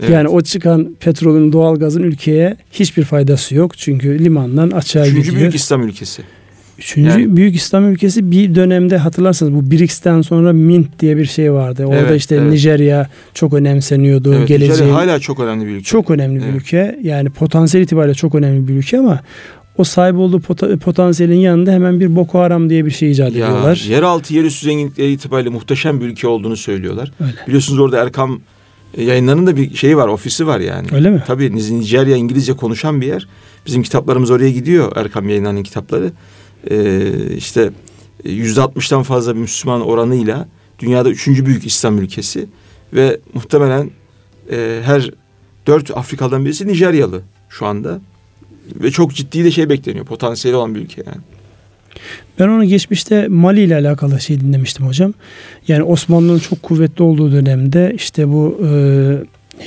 [0.01, 0.11] Evet.
[0.11, 3.79] Yani o çıkan petrolün, doğalgazın ülkeye hiçbir faydası yok.
[3.79, 5.25] Çünkü limandan açığa Üçüncü gidiyor.
[5.25, 6.23] Üçüncü büyük İslam ülkesi.
[6.79, 11.53] Üçüncü yani, büyük İslam ülkesi bir dönemde hatırlarsanız bu BRICS'ten sonra Mint diye bir şey
[11.53, 11.85] vardı.
[11.85, 12.53] Orada evet, işte evet.
[12.53, 14.35] Nijerya çok önemseniyordu.
[14.35, 15.85] Evet, Geleceği, Nijerya hala çok önemli bir ülke.
[15.85, 16.55] Çok önemli evet.
[16.55, 16.99] bir ülke.
[17.03, 19.21] Yani potansiyel itibariyle çok önemli bir ülke ama
[19.79, 23.47] o sahip olduğu pot- potansiyelin yanında hemen bir Boko Haram diye bir şey icat ya,
[23.47, 23.87] ediyorlar.
[23.89, 27.13] Yeraltı yerüstü zenginlikleri itibariyle muhteşem bir ülke olduğunu söylüyorlar.
[27.21, 27.33] Öyle.
[27.47, 28.41] Biliyorsunuz orada Erkam
[28.97, 30.89] yayınlarının da bir şeyi var, ofisi var yani.
[30.93, 31.23] Öyle mi?
[31.27, 33.29] Tabii Nijerya İngilizce konuşan bir yer.
[33.67, 36.11] Bizim kitaplarımız oraya gidiyor Erkam yayınlarının kitapları
[36.71, 37.71] e, işte
[38.25, 42.47] yüzde altmıştan fazla bir Müslüman oranıyla dünyada üçüncü büyük İslam ülkesi
[42.95, 43.91] ve muhtemelen
[44.51, 45.11] e, her
[45.67, 48.01] dört Afrikalı'dan birisi Nijeryalı şu anda
[48.75, 51.23] ve çok ciddi de şey bekleniyor potansiyeli olan bir ülke yani.
[52.39, 55.15] Ben onu geçmişte Mali ile alakalı şey dinlemiştim hocam.
[55.69, 58.71] Yani Osmanlı'nın çok kuvvetli olduğu dönemde işte bu e,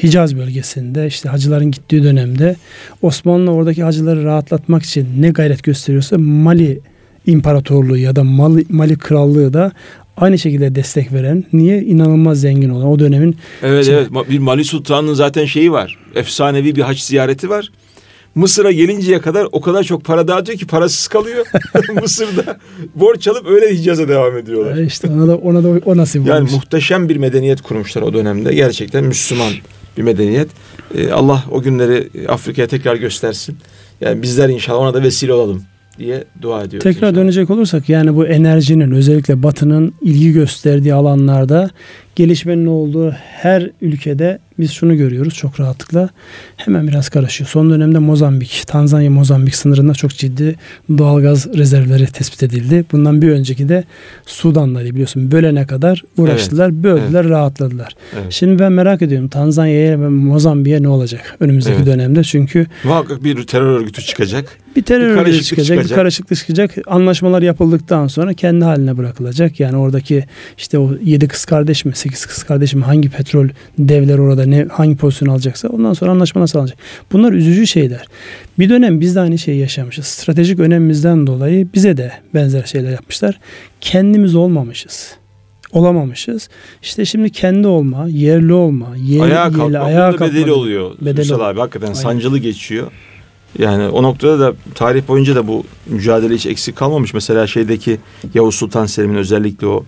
[0.04, 2.56] Hicaz bölgesinde işte hacıların gittiği dönemde
[3.02, 6.80] Osmanlı oradaki hacıları rahatlatmak için ne gayret gösteriyorsa Mali
[7.28, 9.72] İmparatorluğu ya da Mali, Mali Krallığı da
[10.18, 14.64] aynı şekilde destek veren niye inanılmaz zengin olan o dönemin Evet şey, evet bir Mali
[14.66, 15.98] Sultanı'nın zaten şeyi var.
[16.16, 17.72] Efsanevi bir haç ziyareti var.
[18.36, 21.46] Mısır'a gelinceye kadar o kadar çok para dağıtıyor ki parasız kalıyor.
[22.02, 22.58] Mısır'da
[22.96, 24.78] borç alıp öyle Hicaz'a devam ediyorlar.
[24.78, 26.52] E işte ona da ona da o nasip Yani olmuş.
[26.52, 28.54] muhteşem bir medeniyet kurmuşlar o dönemde.
[28.54, 29.52] Gerçekten Müslüman
[29.98, 30.48] bir medeniyet.
[30.96, 33.58] Ee, Allah o günleri Afrika'ya tekrar göstersin.
[34.02, 35.64] Yani bizler inşallah ona da vesile olalım
[36.00, 36.84] diye dua ediyoruz.
[36.84, 37.24] Tekrar inşallah.
[37.24, 41.70] dönecek olursak yani bu enerjinin özellikle batının ilgi gösterdiği alanlarda
[42.22, 46.10] gelişmenin olduğu her ülkede biz şunu görüyoruz çok rahatlıkla.
[46.58, 47.50] Hemen biraz karışıyor.
[47.50, 50.56] Son dönemde Mozambik, Tanzanya Mozambik sınırında çok ciddi
[50.98, 52.86] doğalgaz rezervleri tespit edildi.
[52.92, 53.84] Bundan bir önceki de
[54.26, 56.70] Sudan'da biliyorsun bölene kadar uğraştılar.
[56.70, 56.84] Evet.
[56.84, 57.32] Böldüler, evet.
[57.32, 57.96] rahatladılar.
[58.14, 58.26] Evet.
[58.30, 61.86] Şimdi ben merak ediyorum Tanzanya'ya ve Mozambik'e ne olacak önümüzdeki evet.
[61.86, 62.24] dönemde?
[62.24, 64.58] Çünkü muhakkak bir terör örgütü çıkacak.
[64.76, 66.72] Bir terör bir örgütü çıkacak, çıkacak, bir karışıklık çıkacak.
[66.88, 69.60] Anlaşmalar yapıldıktan sonra kendi haline bırakılacak.
[69.60, 70.24] Yani oradaki
[70.58, 73.48] işte o yedi kız kardeş mi, sekiz kız kardeş mi hangi petrol
[73.80, 76.78] devler orada ne hangi pozisyon alacaksa ondan sonra anlaşma nasıl alacak?
[77.12, 78.06] Bunlar üzücü şeyler.
[78.60, 80.06] Bir dönem biz de aynı şeyi yaşamışız.
[80.06, 83.40] Stratejik önemimizden dolayı bize de benzer şeyler yapmışlar.
[83.82, 85.22] Kendimiz olmamışız
[85.74, 86.50] olamamışız.
[86.82, 90.92] İşte şimdi kendi olma, yerli olma, yer, ayağa kalkma, yerli, ayağa kalkma bedeli oluyor.
[91.02, 92.00] Bedeli abi hakikaten Aynen.
[92.00, 92.92] sancılı geçiyor.
[93.60, 97.14] Yani o noktada da tarih boyunca da bu mücadele hiç eksik kalmamış.
[97.14, 97.98] Mesela şeydeki
[98.34, 99.86] Yavuz Sultan Selim'in özellikle o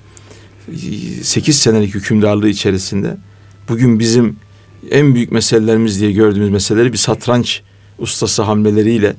[1.21, 3.17] 8 senelik hükümdarlığı içerisinde
[3.69, 4.36] bugün bizim
[4.91, 7.62] en büyük meselelerimiz diye gördüğümüz meseleleri bir satranç
[7.99, 9.15] ustası hamleleriyle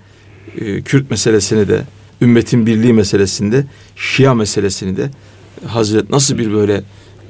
[0.58, 1.82] e, Kürt meselesini de
[2.20, 5.10] ümmetin birliği meselesinde Şia meselesini de
[5.66, 6.82] Hazret nasıl bir böyle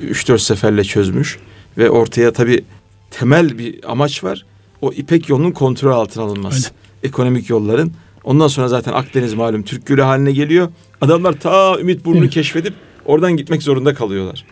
[0.02, 1.38] 3-4 seferle çözmüş
[1.78, 2.64] ve ortaya tabi
[3.10, 4.46] temel bir amaç var.
[4.80, 6.66] O İpek yolunun kontrol altına alınması.
[6.66, 7.08] Öyle.
[7.08, 7.92] Ekonomik yolların.
[8.24, 10.68] Ondan sonra zaten Akdeniz malum Türk Gölü haline geliyor.
[11.00, 12.74] Adamlar ta Ümit Burnu'nu keşfedip
[13.06, 14.44] oradan gitmek zorunda kalıyorlar.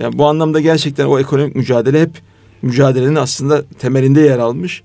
[0.00, 2.10] Yani bu anlamda gerçekten o ekonomik mücadele hep
[2.62, 4.82] mücadelenin aslında temelinde yer almış.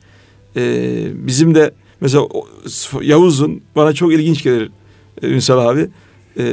[0.56, 1.72] Ee, bizim de
[2.02, 2.28] mesela
[3.02, 4.72] Yavuz'un bana çok ilginç gelir
[5.22, 5.90] e, Ünsal abi.
[6.38, 6.44] Ee,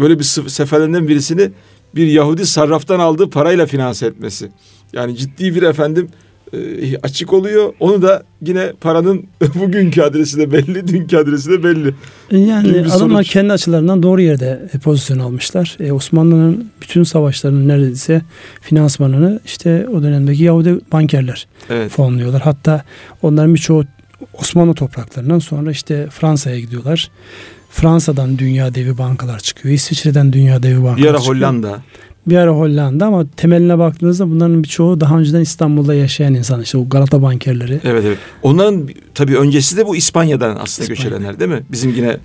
[0.00, 1.50] böyle bir seferlerinden birisini
[1.94, 4.50] bir Yahudi sarraftan aldığı parayla finanse etmesi.
[4.92, 6.08] Yani ciddi bir efendim
[6.52, 7.72] e, açık oluyor.
[7.80, 11.94] Onu da yine paranın bugünkü adresi de belli, dünkü adresi de belli.
[12.30, 15.76] Yani adamlar kendi açılarından doğru yerde e, pozisyon almışlar.
[15.80, 18.22] E, Osmanlı'nın bütün savaşlarının neredeyse
[18.60, 21.90] finansmanını işte o dönemdeki Yahudi bankerler evet.
[21.90, 22.42] fonluyorlar.
[22.42, 22.84] Hatta
[23.22, 23.84] onların birçoğu
[24.32, 27.10] Osmanlı topraklarından sonra işte Fransa'ya gidiyorlar.
[27.70, 29.74] Fransa'dan dünya devi bankalar çıkıyor.
[29.74, 31.14] İsviçre'den dünya devi bankalar çıkıyor.
[31.14, 31.82] Bir ara Hollanda
[32.30, 36.88] bir ara Hollanda ama temeline baktığınızda bunların birçoğu daha önceden İstanbul'da yaşayan insan işte o
[36.88, 37.80] Galata bankerleri.
[37.84, 38.18] Evet evet.
[38.42, 41.10] Onların tabii öncesi de bu İspanya'dan aslında İspanya.
[41.10, 41.62] göçelenler değil mi?
[41.70, 42.16] Bizim yine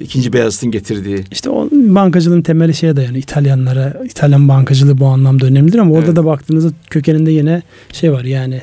[0.00, 1.24] ikinci Beyazıt'ın getirdiği.
[1.30, 3.22] İşte o bankacılığın temeli şeye dayanıyor.
[3.22, 6.16] İtalyanlara, İtalyan bankacılığı bu anlamda önemlidir ama orada evet.
[6.16, 8.62] da baktığınızda kökeninde yine şey var yani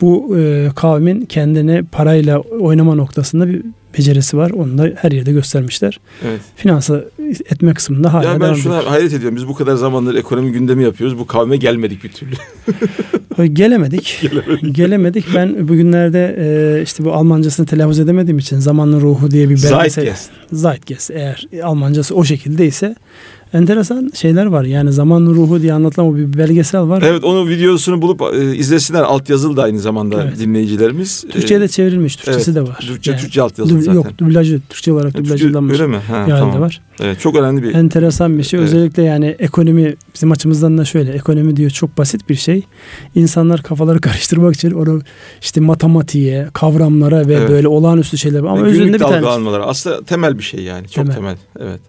[0.00, 3.62] bu e, kavmin kendini parayla oynama noktasında bir
[3.98, 4.50] becerisi var.
[4.50, 6.00] Onu da her yerde göstermişler.
[6.28, 6.40] Evet.
[6.56, 7.04] Finansa
[7.50, 9.36] etme kısmında hala ya ben şuna hayret ediyorum.
[9.36, 11.18] Biz bu kadar zamandır ekonomi gündemi yapıyoruz.
[11.18, 12.34] Bu kavme gelmedik bir türlü.
[13.52, 14.20] Gelemedik.
[14.22, 14.76] Gelemedik.
[14.76, 15.24] Gelemedik.
[15.34, 19.88] Ben bugünlerde e, işte bu Almancasını telaffuz edemediğim için Zamanın Ruhu diye bir belgesel.
[19.88, 20.30] Zeitgeist.
[20.52, 21.10] Zeitgeist.
[21.10, 22.96] Eğer Almancası o şekildeyse
[23.54, 24.64] enteresan şeyler var.
[24.64, 27.02] Yani zaman ruhu diye anlatılan bir belgesel var.
[27.06, 29.02] Evet onun videosunu bulup e, izlesinler.
[29.02, 30.38] Altyazılı da aynı zamanda evet.
[30.38, 31.24] dinleyicilerimiz.
[31.30, 32.16] Türkçe'ye de çevrilmiş.
[32.16, 32.78] Türkçesi evet, de var.
[32.80, 33.94] Türkçe, yani, Türkçe altyazılı zaten.
[33.94, 34.60] Yok dublajı.
[34.68, 35.72] Türkçe olarak dublajlanmış.
[35.72, 35.96] Öyle mi?
[35.96, 36.60] Ha, bir tamam.
[36.60, 36.80] var.
[37.00, 37.74] Evet çok önemli bir.
[37.74, 38.60] Enteresan bir şey.
[38.60, 38.68] Evet.
[38.68, 41.12] Özellikle yani ekonomi bizim açımızdan da şöyle.
[41.12, 42.62] Ekonomi diyor çok basit bir şey.
[43.14, 45.00] İnsanlar kafaları karıştırmak için onu
[45.42, 47.48] işte matematiğe, kavramlara ve evet.
[47.48, 49.26] böyle olağanüstü şeyler ama özünde bir tane.
[49.56, 50.88] Aslında temel bir şey yani.
[50.88, 51.14] Çok temel.
[51.14, 51.36] temel.
[51.60, 51.80] Evet.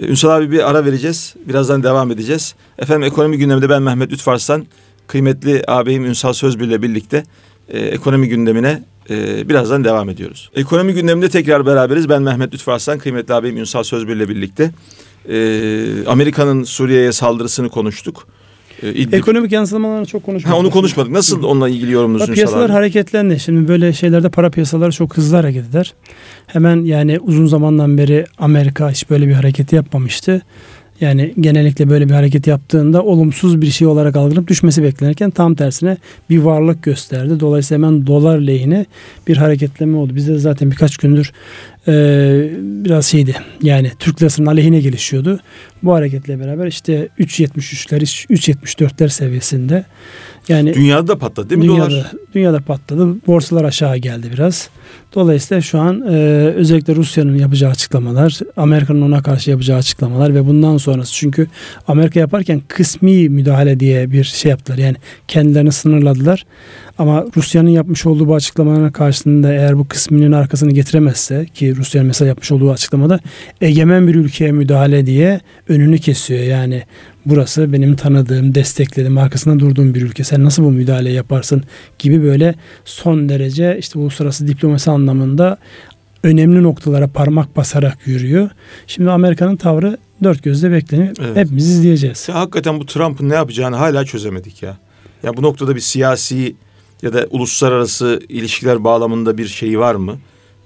[0.00, 1.34] Ee, Ünsal abi bir ara vereceğiz.
[1.48, 2.54] Birazdan devam edeceğiz.
[2.78, 4.66] Efendim ekonomi gündeminde ben Mehmet Lütfarslan.
[5.06, 7.24] Kıymetli ağabeyim Ünsal Sözbül ile birlikte
[7.68, 10.50] e, ekonomi gündemine e, birazdan devam ediyoruz.
[10.54, 12.08] Ekonomi gündeminde tekrar beraberiz.
[12.08, 14.70] Ben Mehmet Lütfarslan, kıymetli ağabeyim Ünsal Sözbül ile birlikte.
[15.28, 18.26] E, Amerika'nın Suriye'ye saldırısını konuştuk.
[18.82, 19.12] E, İdlib.
[19.12, 20.56] Ekonomik yansımalarını çok konuşmadık.
[20.56, 21.12] Ha, onu konuşmadık.
[21.12, 22.26] Nasıl onunla ilgili yorumunuz?
[22.26, 23.40] Piyasalar hareketlendi.
[23.40, 25.94] Şimdi böyle şeylerde para piyasaları çok hızlı hareket eder.
[26.52, 30.42] Hemen yani uzun zamandan beri Amerika hiç böyle bir hareketi yapmamıştı.
[31.00, 35.96] Yani genellikle böyle bir hareket yaptığında olumsuz bir şey olarak algılanıp düşmesi beklenirken tam tersine
[36.30, 37.40] bir varlık gösterdi.
[37.40, 38.86] Dolayısıyla hemen dolar lehine
[39.28, 40.14] bir hareketleme oldu.
[40.14, 41.32] Bizde zaten birkaç gündür
[41.88, 41.92] e,
[42.60, 45.40] biraz şeydi yani Türk lirasının aleyhine gelişiyordu.
[45.82, 49.84] Bu hareketle beraber işte 3.73'ler 3.74'ler seviyesinde
[50.50, 52.12] yani dünyada da patladı değil mi dünyada, dolar?
[52.34, 53.26] Dünyada patladı.
[53.26, 54.68] Borsalar aşağı geldi biraz.
[55.14, 56.14] Dolayısıyla şu an e,
[56.56, 61.46] özellikle Rusya'nın yapacağı açıklamalar, Amerika'nın ona karşı yapacağı açıklamalar ve bundan sonrası çünkü
[61.88, 64.78] Amerika yaparken kısmi müdahale diye bir şey yaptılar.
[64.78, 64.96] Yani
[65.28, 66.44] kendilerini sınırladılar.
[66.98, 72.28] Ama Rusya'nın yapmış olduğu bu açıklamaların karşısında eğer bu kısminin arkasını getiremezse ki Rusya'nın mesela
[72.28, 73.20] yapmış olduğu açıklamada
[73.60, 76.40] egemen bir ülkeye müdahale diye önünü kesiyor.
[76.40, 76.82] Yani
[77.26, 80.24] burası benim tanıdığım, desteklediğim, arkasında durduğum bir ülke.
[80.24, 81.62] Sen nasıl bu müdahale yaparsın
[81.98, 82.54] gibi böyle
[82.84, 85.56] son derece işte uluslararası diplomasi anlamında
[86.22, 88.50] önemli noktalara parmak basarak yürüyor.
[88.86, 91.16] Şimdi Amerika'nın tavrı dört gözle bekleniyor.
[91.20, 91.36] Evet.
[91.36, 92.28] Hepimiz izleyeceğiz.
[92.28, 94.76] Ya, hakikaten bu Trump'ın ne yapacağını hala çözemedik ya.
[95.22, 96.56] Ya bu noktada bir siyasi
[97.02, 100.18] ya da uluslararası ilişkiler bağlamında bir şey var mı?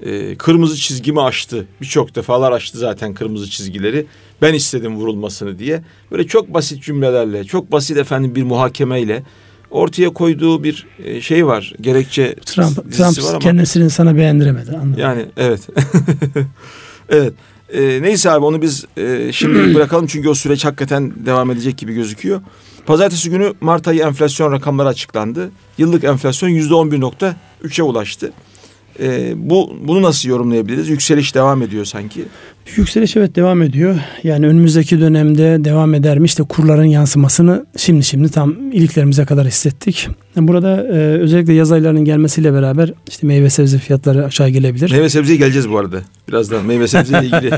[0.02, 1.66] Ee, kırmızı çizgimi aştı.
[1.80, 4.06] Birçok defalar aştı zaten kırmızı çizgileri.
[4.42, 5.82] Ben istedim vurulmasını diye.
[6.12, 9.22] Böyle çok basit cümlelerle, çok basit efendim bir muhakemeyle
[9.70, 11.74] ortaya koyduğu bir e, şey var.
[11.80, 13.38] Gerekçe Trump, Trump var ama.
[13.38, 14.70] kendisini sana beğendiremedi.
[14.70, 14.94] Anladım.
[14.98, 15.68] Yani evet.
[17.08, 17.32] evet.
[17.72, 21.94] E, neyse abi onu biz e, şimdi bırakalım çünkü o süreç hakikaten devam edecek gibi
[21.94, 22.40] gözüküyor.
[22.86, 25.50] Pazartesi günü Mart ayı enflasyon rakamları açıklandı.
[25.78, 28.32] Yıllık enflasyon yüzde on bir nokta üçe ulaştı.
[29.00, 30.88] E, bu bunu nasıl yorumlayabiliriz?
[30.88, 32.24] Yükseliş devam ediyor sanki.
[32.76, 33.96] Yükseliş evet devam ediyor.
[34.22, 36.24] Yani önümüzdeki dönemde devam eder mi?
[36.24, 40.08] İşte kurların yansımasını şimdi şimdi tam iliklerimize kadar hissettik.
[40.36, 44.90] Burada e, özellikle yaz aylarının gelmesiyle beraber işte meyve sebze fiyatları aşağı gelebilir.
[44.90, 45.96] Meyve sebzeye geleceğiz bu arada.
[46.28, 47.50] Birazdan meyve sebze ile ilgili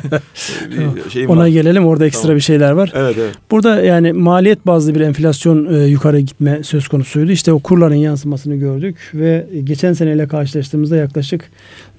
[1.05, 1.47] bir şeyim Ona var.
[1.47, 1.87] gelelim.
[1.87, 2.37] Orada ekstra tamam.
[2.37, 2.93] bir şeyler var.
[2.95, 3.35] Evet, evet.
[3.51, 7.33] Burada yani maliyet bazlı bir enflasyon e, yukarı gitme söz konusuydu.
[7.33, 11.51] İşte o kurların yansımasını gördük ve geçen seneyle karşılaştığımızda yaklaşık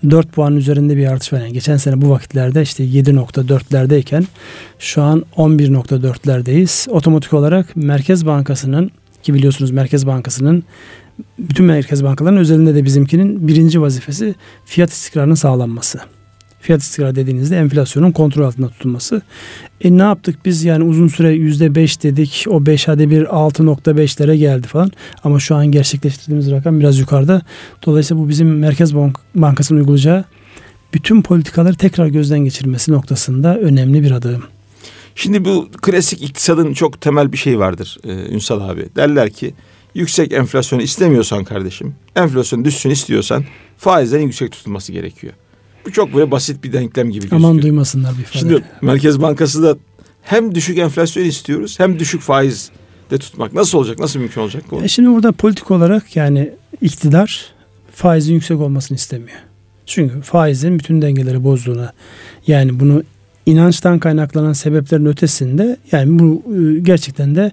[0.09, 1.39] 4 puan üzerinde bir artış var.
[1.39, 4.23] Yani geçen sene bu vakitlerde işte 7.4'lerdeyken
[4.79, 6.89] şu an 11.4'lerdeyiz.
[6.89, 8.91] Otomatik olarak Merkez Bankası'nın
[9.23, 10.63] ki biliyorsunuz Merkez Bankası'nın
[11.39, 15.99] bütün merkez bankaların özelinde de bizimkinin birinci vazifesi fiyat istikrarının sağlanması.
[16.61, 19.21] Fiyat istikrarı dediğinizde enflasyonun kontrol altında tutulması.
[19.81, 22.45] E ne yaptık biz yani uzun süre yüzde beş dedik.
[22.49, 24.91] O beş hadi bir 6.5'lere geldi falan.
[25.23, 27.41] Ama şu an gerçekleştirdiğimiz rakam biraz yukarıda.
[27.85, 28.95] Dolayısıyla bu bizim Merkez
[29.35, 30.25] Bankası'nın uygulayacağı
[30.93, 34.43] bütün politikaları tekrar gözden geçirmesi noktasında önemli bir adım.
[35.15, 38.89] Şimdi bu klasik iktisadın çok temel bir şey vardır e, Ünsal abi.
[38.95, 39.53] Derler ki
[39.93, 43.43] yüksek enflasyonu istemiyorsan kardeşim, enflasyon düşsün istiyorsan
[43.77, 45.33] faizlerin yüksek tutulması gerekiyor.
[45.85, 47.41] Bu çok böyle basit bir denklem gibi gözüküyor.
[47.41, 48.39] Aman duymasınlar bir ifade.
[48.39, 49.77] Şimdi Merkez Bankası da
[50.21, 52.71] hem düşük enflasyon istiyoruz hem düşük faiz
[53.11, 53.53] de tutmak.
[53.53, 53.99] Nasıl olacak?
[53.99, 54.63] Nasıl mümkün olacak?
[54.83, 57.45] E şimdi burada politik olarak yani iktidar
[57.93, 59.37] faizin yüksek olmasını istemiyor.
[59.87, 61.93] Çünkü faizin bütün dengeleri bozduğuna
[62.47, 63.03] yani bunu
[63.45, 67.51] inançtan kaynaklanan sebeplerin ötesinde yani bu e, gerçekten de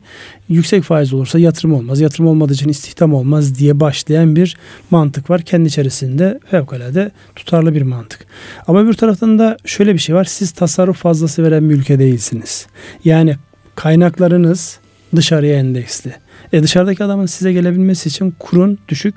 [0.48, 2.00] yüksek faiz olursa yatırım olmaz.
[2.00, 4.56] Yatırım olmadığı için istihdam olmaz diye başlayan bir
[4.90, 5.42] mantık var.
[5.42, 8.26] Kendi içerisinde fevkalade tutarlı bir mantık.
[8.66, 10.24] Ama bir taraftan da şöyle bir şey var.
[10.24, 12.66] Siz tasarruf fazlası veren bir ülke değilsiniz.
[13.04, 13.36] Yani
[13.74, 14.78] kaynaklarınız
[15.16, 16.14] dışarıya endeksli.
[16.52, 19.14] E dışarıdaki adamın size gelebilmesi için kurun düşük,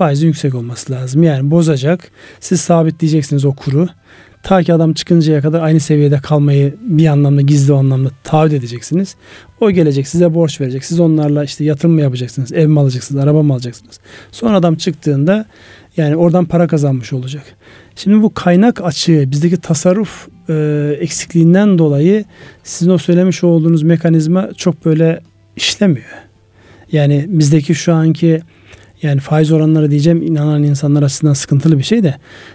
[0.00, 1.22] faizin yüksek olması lazım.
[1.22, 2.10] Yani bozacak.
[2.40, 3.88] Siz sabitleyeceksiniz o kuru.
[4.42, 9.16] Ta ki adam çıkıncaya kadar aynı seviyede kalmayı bir anlamda gizli anlamda taahhüt edeceksiniz.
[9.60, 10.84] O gelecek size borç verecek.
[10.84, 12.52] Siz onlarla işte yatırım mı yapacaksınız?
[12.52, 13.24] Ev mi alacaksınız?
[13.24, 14.00] Araba mı alacaksınız?
[14.32, 15.46] Sonra adam çıktığında
[15.96, 17.44] yani oradan para kazanmış olacak.
[17.96, 20.54] Şimdi bu kaynak açığı bizdeki tasarruf e,
[21.00, 22.24] eksikliğinden dolayı
[22.62, 25.20] sizin o söylemiş olduğunuz mekanizma çok böyle
[25.56, 26.10] işlemiyor.
[26.92, 28.40] Yani bizdeki şu anki
[29.02, 32.14] yani faiz oranları diyeceğim inanan insanlar açısından sıkıntılı bir şey de.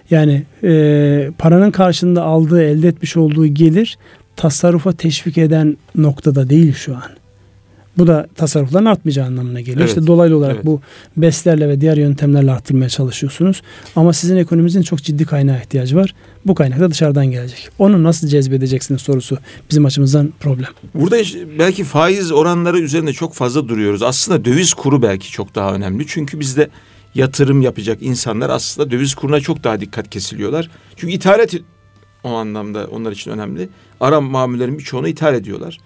[0.10, 3.98] Yani e, paranın karşında aldığı elde etmiş olduğu gelir
[4.36, 7.25] tasarrufa teşvik eden noktada değil şu an.
[7.98, 9.80] Bu da tasarrufların artmayacağı anlamına geliyor.
[9.80, 9.90] Evet.
[9.90, 10.66] İşte dolaylı olarak evet.
[10.66, 10.82] bu
[11.18, 13.62] beslerle ve diğer yöntemlerle arttırmaya çalışıyorsunuz.
[13.96, 16.16] Ama sizin ekonominizin çok ciddi kaynağa ihtiyacı var.
[16.46, 17.70] Bu kaynak da dışarıdan gelecek.
[17.80, 19.38] Onu nasıl cezbedeceksiniz sorusu
[19.70, 20.70] bizim açımızdan problem.
[20.96, 21.18] Burada
[21.60, 24.02] belki faiz oranları üzerinde çok fazla duruyoruz.
[24.02, 26.08] Aslında döviz kuru belki çok daha önemli.
[26.08, 26.70] Çünkü bizde
[27.16, 30.70] yatırım yapacak insanlar aslında döviz kuruna çok daha dikkat kesiliyorlar.
[30.96, 31.56] Çünkü ithalat
[32.24, 33.70] o anlamda onlar için önemli.
[34.00, 35.78] Ara mamullerin birçoğunu ithal ediyorlar.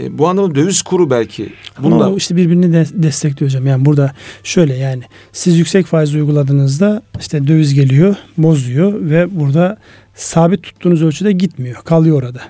[0.00, 1.52] E, bu anlamda döviz kuru belki.
[1.82, 2.04] Bununla...
[2.04, 3.66] Ama işte birbirini de destekliyor hocam.
[3.66, 9.76] Yani burada şöyle yani siz yüksek faiz uyguladığınızda işte döviz geliyor, bozuyor ve burada
[10.14, 11.76] sabit tuttuğunuz ölçüde gitmiyor.
[11.84, 12.40] Kalıyor orada.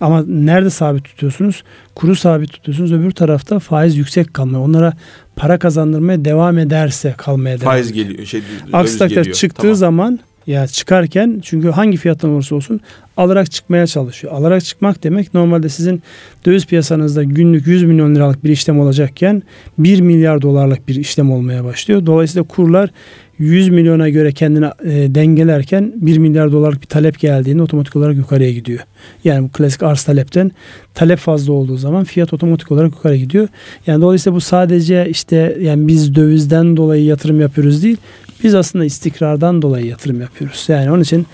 [0.00, 1.62] Ama nerede sabit tutuyorsunuz?
[1.94, 2.92] Kuru sabit tutuyorsunuz.
[2.92, 4.60] Öbür tarafta faiz yüksek kalmıyor.
[4.60, 4.92] Onlara
[5.36, 8.26] para kazandırmaya devam ederse kalmaya devam Faiz geliyor.
[8.26, 9.76] Şey, Aksi takdirde çıktığı tamam.
[9.76, 12.80] zaman ya çıkarken çünkü hangi fiyattan olursa olsun
[13.16, 14.32] alarak çıkmaya çalışıyor.
[14.32, 16.02] Alarak çıkmak demek normalde sizin
[16.46, 19.42] döviz piyasanızda günlük 100 milyon liralık bir işlem olacakken
[19.78, 22.06] 1 milyar dolarlık bir işlem olmaya başlıyor.
[22.06, 22.90] Dolayısıyla kurlar
[23.38, 28.52] 100 milyona göre kendini e, dengelerken 1 milyar dolarlık bir talep geldiğinde otomatik olarak yukarıya
[28.52, 28.80] gidiyor.
[29.24, 30.50] Yani bu klasik arz talepten
[30.94, 33.48] talep fazla olduğu zaman fiyat otomatik olarak yukarı gidiyor.
[33.86, 37.96] Yani dolayısıyla bu sadece işte yani biz dövizden dolayı yatırım yapıyoruz değil.
[38.44, 40.64] Biz aslında istikrardan dolayı yatırım yapıyoruz.
[40.68, 41.26] Yani onun için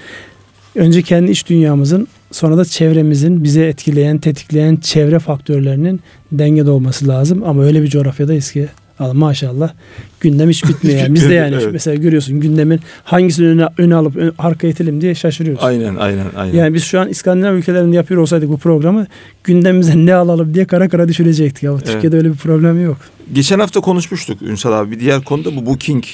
[0.75, 6.01] önce kendi iç dünyamızın sonra da çevremizin bizi etkileyen, tetikleyen çevre faktörlerinin
[6.33, 7.43] dengede olması lazım.
[7.47, 9.73] Ama öyle bir coğrafyadayız ki Allah maşallah
[10.21, 10.99] gündem hiç bitmiyor.
[10.99, 11.15] Yani.
[11.15, 11.69] Biz de yani evet.
[11.73, 15.65] mesela görüyorsun gündemin hangisini öne, öne alıp ön, arka itelim diye şaşırıyoruz.
[15.65, 16.55] Aynen aynen aynen.
[16.55, 19.07] Yani biz şu an İskandinav ülkelerinde yapıyor olsaydık bu programı
[19.45, 21.63] gündemimize ne alalım diye kara kara düşünecektik.
[21.63, 21.73] Ya.
[21.73, 21.87] Evet.
[21.87, 22.97] Türkiye'de öyle bir problem yok.
[23.33, 24.91] Geçen hafta konuşmuştuk Ünsal abi.
[24.91, 26.05] Bir diğer konuda bu Booking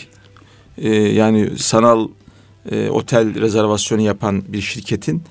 [0.78, 2.08] e, yani sanal
[2.70, 5.22] e, otel rezervasyonu yapan bir şirketin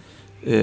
[0.47, 0.55] e,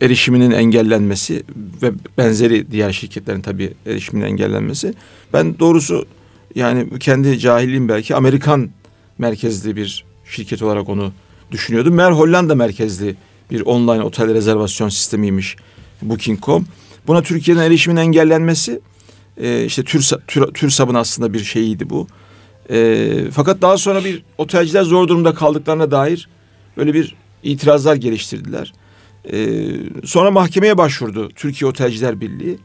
[0.00, 1.42] erişiminin engellenmesi
[1.82, 4.94] ve benzeri diğer şirketlerin tabii erişiminin engellenmesi.
[5.32, 6.06] Ben doğrusu
[6.54, 8.70] yani kendi cahilliğim belki Amerikan
[9.18, 11.12] merkezli bir şirket olarak onu
[11.50, 11.94] düşünüyordum.
[11.94, 13.16] Meğer Hollanda merkezli
[13.50, 15.56] bir online otel rezervasyon sistemiymiş
[16.02, 16.66] Booking.com.
[17.06, 18.80] Buna Türkiye'nin erişimin engellenmesi
[19.36, 22.06] e, işte tür, tür, TÜRSAB'ın aslında bir şeyiydi bu.
[22.70, 26.28] E, fakat daha sonra bir otelciler zor durumda kaldıklarına dair
[26.76, 28.72] böyle bir itirazlar geliştirdiler.
[29.32, 29.66] E,
[30.04, 32.58] sonra mahkemeye başvurdu Türkiye Otelciler Birliği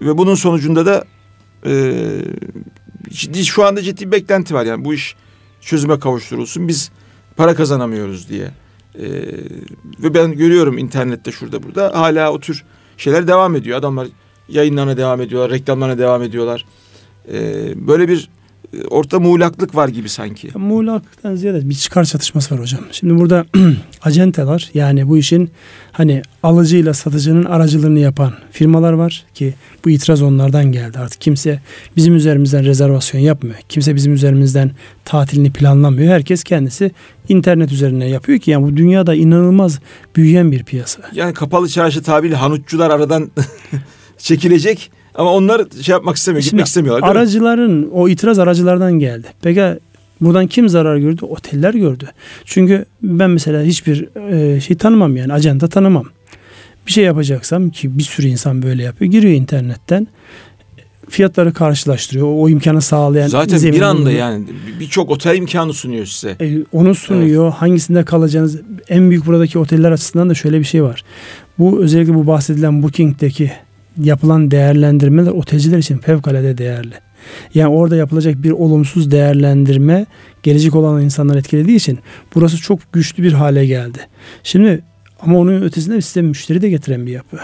[0.00, 1.04] ve bunun sonucunda da
[1.66, 1.94] e,
[3.10, 5.16] ciddi, şu anda ciddi bir beklenti var yani bu iş
[5.60, 6.90] çözüme kavuşturulsun biz
[7.36, 8.50] para kazanamıyoruz diye.
[8.94, 9.04] E,
[10.02, 12.64] ve ben görüyorum internette şurada burada hala o tür
[12.96, 13.78] şeyler devam ediyor.
[13.78, 14.08] Adamlar
[14.48, 16.66] yayınlarına devam ediyorlar, reklamlarına devam ediyorlar.
[17.32, 17.38] E,
[17.88, 18.30] böyle bir
[18.90, 20.46] orta muğlaklık var gibi sanki.
[20.46, 22.80] Ya, muğlaklıktan ziyade bir çıkar çatışması var hocam.
[22.92, 23.46] Şimdi burada
[24.02, 25.50] acenteler yani bu işin
[25.92, 30.98] hani alıcıyla satıcının aracılığını yapan firmalar var ki bu itiraz onlardan geldi.
[30.98, 31.60] Artık kimse
[31.96, 33.56] bizim üzerimizden rezervasyon yapmıyor.
[33.68, 34.70] Kimse bizim üzerimizden
[35.04, 36.12] tatilini planlamıyor.
[36.12, 36.90] Herkes kendisi
[37.28, 39.80] internet üzerine yapıyor ki yani bu dünyada inanılmaz
[40.16, 41.02] büyüyen bir piyasa.
[41.12, 43.30] Yani kapalı çarşı tabiri hanutçular aradan
[44.18, 47.08] çekilecek ama onlar şey yapmak istemiyor, Şimdi gitmek istemiyorlar.
[47.08, 49.26] Aracıların o itiraz aracılardan geldi.
[49.42, 49.62] Peki
[50.20, 51.24] buradan kim zarar gördü?
[51.24, 52.10] Oteller gördü.
[52.44, 56.04] Çünkü ben mesela hiçbir e, şey tanımam yani ajanda tanımam.
[56.86, 59.10] Bir şey yapacaksam ki bir sürü insan böyle yapıyor.
[59.10, 60.06] Giriyor internetten
[61.08, 62.26] fiyatları karşılaştırıyor.
[62.26, 64.44] O, o imkanı sağlayan Zaten bir anda yani
[64.80, 66.36] birçok otel imkanı sunuyor size.
[66.40, 67.44] E, onu sunuyor.
[67.44, 67.54] Evet.
[67.54, 71.04] Hangisinde kalacağınız en büyük buradaki oteller açısından da şöyle bir şey var.
[71.58, 73.52] Bu özellikle bu bahsedilen Booking'deki
[74.02, 76.94] yapılan değerlendirmeler otelciler için fevkalade değerli.
[77.54, 80.06] Yani orada yapılacak bir olumsuz değerlendirme
[80.42, 81.98] gelecek olan insanlar etkilediği için
[82.34, 83.98] burası çok güçlü bir hale geldi.
[84.42, 84.82] Şimdi
[85.20, 87.38] ama onun ötesinde size müşteri de getiren bir yapı.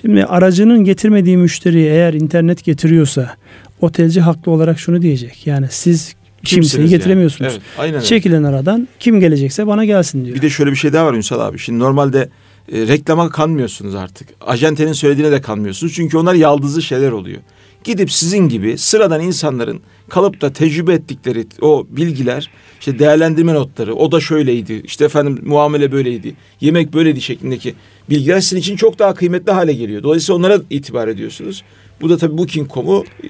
[0.00, 3.36] Şimdi aracının getirmediği müşteriyi eğer internet getiriyorsa
[3.80, 5.46] otelci haklı olarak şunu diyecek.
[5.46, 7.52] Yani siz kimseyi getiremiyorsunuz.
[7.52, 7.62] Yani.
[7.62, 10.36] Evet, aynen Çekilen aradan kim gelecekse bana gelsin diyor.
[10.36, 11.58] Bir de şöyle bir şey daha var Ünsal abi.
[11.58, 12.28] Şimdi normalde
[12.72, 14.28] e, reklama kanmıyorsunuz artık.
[14.40, 15.92] Ajentenin söylediğine de kanmıyorsunuz.
[15.94, 17.40] Çünkü onlar yaldızlı şeyler oluyor.
[17.84, 24.12] Gidip sizin gibi sıradan insanların kalıp da tecrübe ettikleri o bilgiler, işte değerlendirme notları, o
[24.12, 27.74] da şöyleydi, işte efendim muamele böyleydi, yemek böyleydi şeklindeki
[28.10, 30.02] bilgiler sizin için çok daha kıymetli hale geliyor.
[30.02, 31.62] Dolayısıyla onlara itibar ediyorsunuz.
[32.02, 33.28] Bu da tabii Booking.com'u e,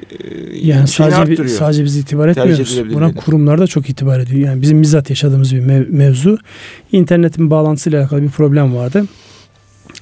[0.56, 2.78] yani sadece, bi, sadece biz itibar etmiyoruz.
[2.94, 4.40] Buna kurumlar da çok itibar ediyor.
[4.40, 6.38] Yani bizim bizzat yaşadığımız bir mev- mevzu.
[6.92, 9.04] İnternetin bağlantısıyla alakalı bir problem vardı.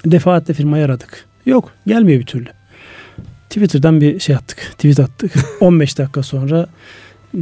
[0.07, 1.25] Defaatle firmayı aradık.
[1.47, 2.49] Yok gelmiyor bir türlü.
[3.51, 4.59] Twitter'dan bir şey attık.
[4.59, 5.33] Tweet attık.
[5.61, 6.67] 15 dakika sonra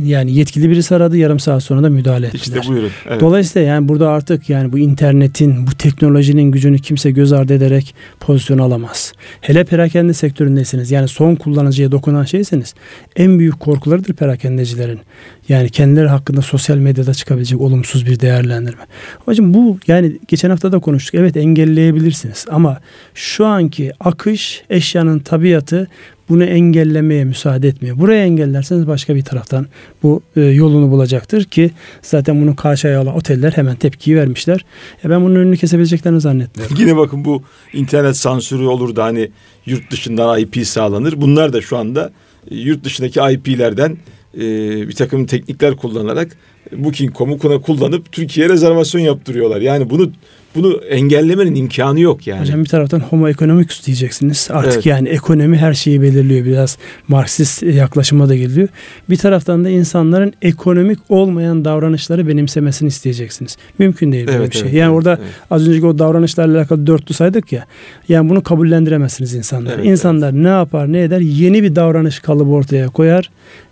[0.05, 2.61] yani yetkili birisi aradı yarım saat sonra da müdahale ettiler.
[2.61, 2.91] İşte buyurun.
[3.09, 3.21] Evet.
[3.21, 8.59] Dolayısıyla yani burada artık yani bu internetin, bu teknolojinin gücünü kimse göz ardı ederek pozisyon
[8.59, 9.13] alamaz.
[9.41, 12.75] Hele perakende sektöründesiniz yani son kullanıcıya dokunan şeyseniz
[13.17, 15.01] en büyük korkularıdır perakendecilerin.
[15.49, 18.83] Yani kendileri hakkında sosyal medyada çıkabilecek olumsuz bir değerlendirme.
[19.25, 21.15] Hocam bu yani geçen hafta da konuştuk.
[21.15, 22.81] Evet engelleyebilirsiniz ama
[23.15, 25.89] şu anki akış eşyanın tabiatı
[26.29, 27.99] bunu engellemeye müsaade etmiyor.
[27.99, 29.67] Buraya engellerseniz başka bir taraftan
[30.03, 31.71] bu e, yolunu bulacaktır ki
[32.03, 34.65] zaten bunu karşıya alan oteller hemen tepkiyi vermişler.
[35.05, 36.77] Ya ben bunun önünü kesebileceklerini zannetmiyorum.
[36.81, 39.31] Yine bakın bu internet sansürü olur da hani
[39.67, 41.21] yurt dışından IP sağlanır.
[41.21, 42.13] Bunlar da şu anda
[42.51, 43.97] e, yurt dışındaki IP'lerden
[44.35, 44.41] e,
[44.89, 46.37] bir takım teknikler kullanarak
[46.73, 49.61] Booking.com'u kullanıp Türkiye'ye rezervasyon yaptırıyorlar.
[49.61, 50.11] Yani bunu
[50.55, 52.41] bunu engellemenin imkanı yok yani.
[52.41, 54.49] Hocam bir taraftan homo economicus diyeceksiniz.
[54.51, 54.87] Artık evet.
[54.87, 56.47] yani ekonomi her şeyi belirliyor.
[56.47, 58.69] Biraz Marksist yaklaşıma da geliyor.
[59.11, 63.57] Bir taraftan da insanların ekonomik olmayan davranışları benimsemesini isteyeceksiniz.
[63.79, 64.63] Mümkün değil böyle evet, bir şey.
[64.63, 65.33] Evet, yani evet, orada evet.
[65.51, 67.67] az önceki o davranışlarla alakalı dörtlü saydık ya.
[68.09, 69.75] Yani bunu kabullendiremezsiniz insanlar.
[69.75, 70.43] Evet, İnsanlar evet.
[70.43, 73.31] ne yapar ne eder yeni bir davranış kalıbı ortaya koyar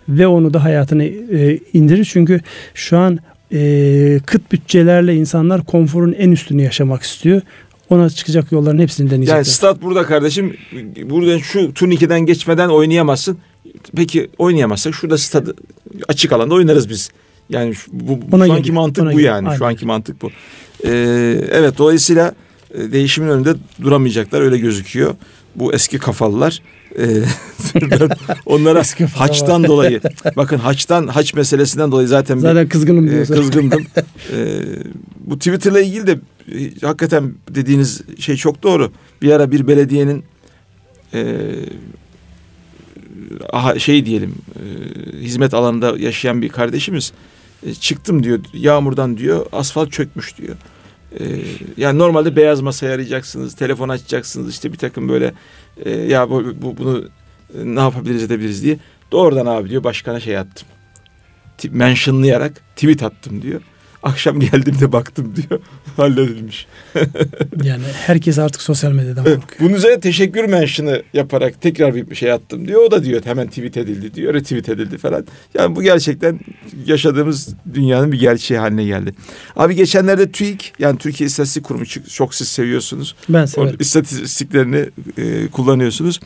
[0.09, 2.09] ve onu da hayatına e, indirir.
[2.11, 2.41] Çünkü
[2.73, 3.19] şu an
[3.53, 7.41] e, kıt bütçelerle insanlar konforun en üstünü yaşamak istiyor.
[7.89, 9.35] Ona çıkacak yolların hepsini deneyecekler.
[9.35, 10.57] Yani stat burada kardeşim.
[11.03, 13.37] Buradan şu turnikeden geçmeden oynayamazsın.
[13.95, 15.55] Peki oynayamazsak şurada stadı
[16.07, 17.09] açık alanda oynarız biz.
[17.49, 19.47] Yani şu, bu, Ona şu anki mantık Ona bu yani.
[19.47, 19.57] Aynen.
[19.57, 20.29] Şu anki mantık bu.
[20.85, 20.89] Ee,
[21.51, 22.33] evet dolayısıyla
[22.73, 25.15] e, değişimin önünde duramayacaklar öyle gözüküyor.
[25.55, 26.61] Bu eski kafalılar
[26.97, 27.05] ee,
[28.45, 28.83] onlara
[29.15, 30.01] haçtan dolayı
[30.35, 33.33] bakın haçtan haç meselesinden dolayı zaten zaten bir, kızgınım diyorsun.
[33.33, 33.85] E, kızgındım.
[34.33, 34.61] e,
[35.19, 36.19] bu Twitter'la ilgili de
[36.51, 38.91] e, hakikaten dediğiniz şey çok doğru.
[39.21, 40.23] Bir ara bir belediyenin
[41.13, 41.35] e,
[43.53, 44.63] aha, şey diyelim e,
[45.19, 47.13] hizmet alanında yaşayan bir kardeşimiz
[47.65, 50.55] e, çıktım diyor yağmurdan diyor asfalt çökmüş diyor.
[51.19, 51.23] E,
[51.77, 55.33] yani normalde beyaz masa arayacaksınız, telefon açacaksınız işte bir takım böyle
[55.85, 57.09] e, ya bu, bu bunu
[57.63, 58.77] ne yapabiliriz edebiliriz diye.
[59.11, 60.67] Doğrudan abi diyor başkana şey attım.
[61.69, 63.61] Mentionlayarak tweet attım diyor.
[64.03, 65.61] Akşam geldim de baktım diyor.
[65.97, 66.67] Halledilmiş.
[67.63, 69.59] yani herkes artık sosyal medyadan korkuyor.
[69.59, 72.81] Bunun üzerine teşekkür mention'ı yaparak tekrar bir şey attım diyor.
[72.81, 74.33] O da diyor hemen tweet edildi diyor.
[74.33, 75.25] Retweet edildi falan.
[75.53, 76.39] Yani bu gerçekten
[76.85, 79.13] yaşadığımız dünyanın bir gerçeği haline geldi.
[79.55, 83.15] Abi geçenlerde TÜİK yani Türkiye İstatistik Kurumu çok siz seviyorsunuz.
[83.29, 83.75] Ben severim.
[83.79, 86.19] O istatistiklerini e, kullanıyorsunuz.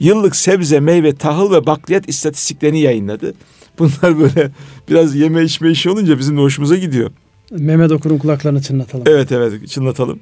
[0.00, 3.34] Yıllık sebze, meyve, tahıl ve bakliyat istatistiklerini yayınladı.
[3.78, 4.50] Bunlar böyle
[4.90, 7.10] biraz yeme içme işi olunca bizim de hoşumuza gidiyor.
[7.50, 9.04] Mehmet Okur'un kulaklarını çınlatalım.
[9.08, 10.20] Evet evet çınlatalım.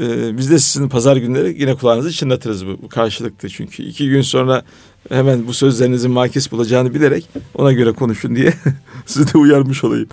[0.00, 3.48] Ee, biz de sizin pazar günleri yine kulağınızı çınlatırız bu, bu karşılıklı.
[3.48, 4.62] Çünkü iki gün sonra
[5.08, 8.54] hemen bu sözlerinizin makis bulacağını bilerek ona göre konuşun diye
[9.06, 10.08] sizi de uyarmış olayım.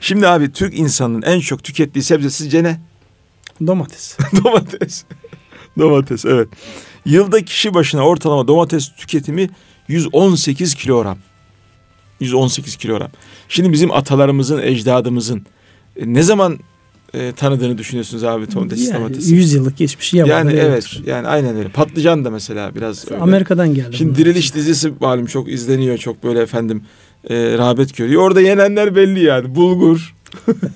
[0.00, 2.80] Şimdi abi Türk insanının en çok tükettiği sebze sizce ne?
[3.66, 4.16] Domates.
[4.44, 5.04] domates.
[5.78, 6.48] domates evet.
[7.04, 9.50] Yılda kişi başına ortalama domates tüketimi
[9.88, 11.18] 118 kilogram.
[12.20, 13.10] 118 kilogram.
[13.48, 15.46] Şimdi bizim atalarımızın, ecdadımızın
[15.96, 16.58] e, ne zaman
[17.14, 19.34] e, tanıdığını düşünüyorsunuz abi domates yani, domatesi?
[19.34, 20.34] 100 yıllık geçmişi yabancı.
[20.34, 21.68] Yani evet yani aynen öyle.
[21.68, 23.22] Patlıcan da mesela biraz öyle.
[23.22, 23.96] Amerika'dan geldi.
[23.96, 26.82] Şimdi Diriliş dizisi malum çok izleniyor çok böyle efendim
[27.30, 28.22] e, rağbet görüyor.
[28.22, 29.54] Orada yenenler belli yani.
[29.54, 30.14] Bulgur,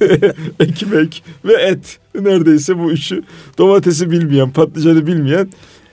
[0.61, 1.99] ekmek ve et.
[2.21, 3.23] Neredeyse bu üçü
[3.59, 5.49] domatesi bilmeyen, patlıcanı bilmeyen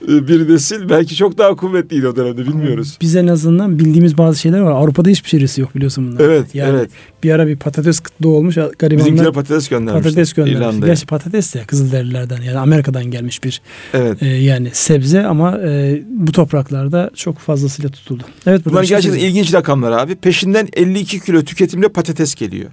[0.08, 2.98] bir nesil belki çok daha kuvvetliydi o dönemde bilmiyoruz.
[3.00, 4.70] Biz en azından bildiğimiz bazı şeyler var.
[4.70, 6.24] Avrupa'da hiçbir şeysi yok biliyorsun bunlar.
[6.24, 6.90] Evet, yani evet.
[7.22, 8.54] Bir ara bir patates kıtlığı olmuş.
[8.54, 10.02] Garibanlar Bizimkiler patates göndermiş.
[10.02, 10.60] Patates göndermiş.
[10.60, 10.92] İrlanda'ya.
[10.92, 13.60] Gerçi patates de Kızılderililerden yani Amerika'dan gelmiş bir
[13.94, 14.22] Evet.
[14.22, 18.22] e, yani sebze ama e, bu topraklarda çok fazlasıyla tutuldu.
[18.46, 19.36] Evet Bunlar şey gerçekten söyleyeyim.
[19.36, 20.14] ilginç rakamlar abi.
[20.14, 22.70] Peşinden 52 kilo tüketimle patates geliyor.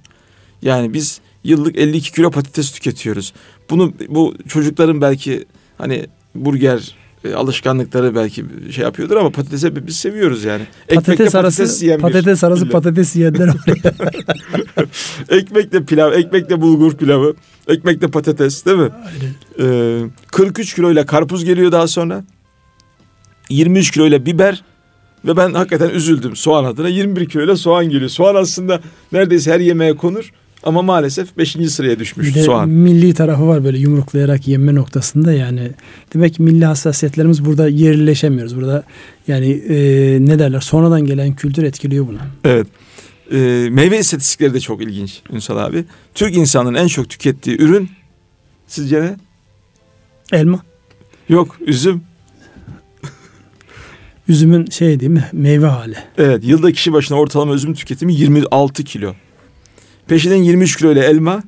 [0.62, 3.32] Yani biz yıllık 52 kilo patates tüketiyoruz.
[3.70, 5.44] Bunu bu çocukların belki
[5.78, 6.94] hani burger
[7.24, 10.62] e, alışkanlıkları belki şey yapıyordur ama patatese biz seviyoruz yani.
[10.94, 12.72] Patates arası yiyen bir patates arası millet.
[12.72, 13.56] patates yiyenler var.
[15.28, 17.34] ekmekle pilav, ekmekle bulgur pilavı,
[17.68, 18.90] ekmekle patates değil mi?
[19.58, 20.02] Aynen.
[20.04, 22.24] Ee, 43 kiloyla karpuz geliyor daha sonra.
[23.50, 24.62] 23 kiloyla biber
[25.24, 26.88] ve ben hakikaten üzüldüm soğan adına.
[26.88, 28.10] 21 kiloyla soğan geliyor.
[28.10, 28.80] Soğan aslında
[29.12, 30.32] neredeyse her yemeğe konur
[30.62, 31.56] ama maalesef 5.
[31.68, 32.68] sıraya düşmüş Bir de soğan.
[32.68, 35.70] milli tarafı var böyle yumruklayarak yeme noktasında yani.
[36.14, 38.56] Demek ki milli hassasiyetlerimiz burada yerleşemiyoruz.
[38.56, 38.82] Burada
[39.28, 39.76] yani e,
[40.20, 42.18] ne derler sonradan gelen kültür etkiliyor bunu.
[42.44, 42.66] Evet.
[43.32, 45.84] Ee, meyve istatistikleri de çok ilginç Ünsal abi.
[46.14, 47.90] Türk insanının en çok tükettiği ürün
[48.66, 49.16] sizce ne?
[50.32, 50.62] Elma.
[51.28, 52.02] Yok üzüm.
[54.28, 55.94] Üzümün şey değil mi meyve hali.
[56.18, 59.14] Evet yılda kişi başına ortalama üzüm tüketimi 26 kilo.
[60.08, 61.42] Peşinden 23 kilo ile elma.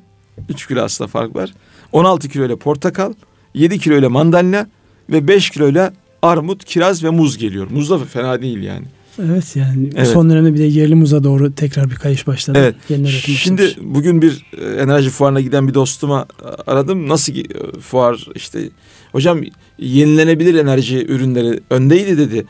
[0.49, 1.53] 3 kilo aslında fark var.
[1.91, 3.13] 16 kilo ile portakal.
[3.53, 4.67] 7 kilo ile mandalina.
[5.09, 5.91] Ve 5 kilo ile
[6.21, 7.67] armut, kiraz ve muz geliyor.
[7.71, 8.85] Muz da fena değil yani.
[9.25, 10.07] Evet yani Evet.
[10.07, 12.57] son dönemde bir de yerli muza doğru tekrar bir kayış başladı.
[12.61, 12.75] Evet.
[12.89, 13.95] Yeni Şimdi başlamış.
[13.95, 17.09] bugün bir e, enerji fuarına giden bir dostuma e, aradım.
[17.09, 18.69] Nasıl ki, e, fuar işte
[19.11, 19.41] hocam
[19.79, 22.45] yenilenebilir enerji ürünleri öndeydi dedi.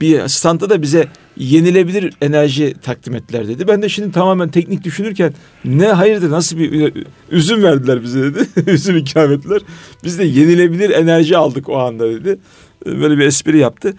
[0.00, 3.68] Bir standa da bize yenilebilir enerji takdim ettiler dedi.
[3.68, 5.34] Ben de şimdi tamamen teknik düşünürken
[5.64, 6.92] ne hayırdır nasıl bir
[7.30, 8.46] üzüm verdiler bize dedi.
[8.70, 9.62] üzüm ikram ettiler.
[10.04, 12.38] Biz de yenilebilir enerji aldık o anda dedi.
[12.86, 13.94] Böyle bir espri yaptı.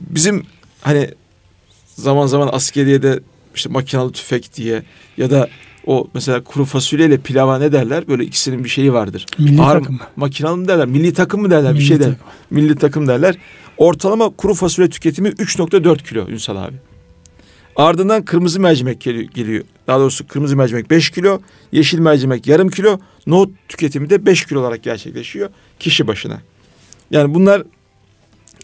[0.00, 0.42] Bizim
[0.80, 1.10] hani
[1.88, 3.20] zaman zaman askeriyede
[3.54, 4.82] işte makinalı tüfek diye
[5.16, 5.48] ya da
[5.86, 8.08] o mesela kuru fasulyeyle pilava ne derler?
[8.08, 9.26] Böyle ikisinin bir şeyi vardır.
[9.38, 10.00] milli Ağır- takım.
[10.16, 10.86] Makinalı mı derler?
[10.86, 11.70] Milli takım mı derler?
[11.70, 12.04] bir Milli şey der.
[12.04, 12.18] takım.
[12.50, 13.36] Milli takım derler.
[13.76, 16.74] Ortalama kuru fasulye tüketimi 3.4 kilo Ünsal abi.
[17.76, 19.64] Ardından kırmızı mercimek geliyor, geliyor.
[19.86, 21.40] Daha doğrusu kırmızı mercimek 5 kilo,
[21.72, 25.48] yeşil mercimek yarım kilo, nohut tüketimi de 5 kilo olarak gerçekleşiyor
[25.78, 26.40] kişi başına.
[27.10, 27.62] Yani bunlar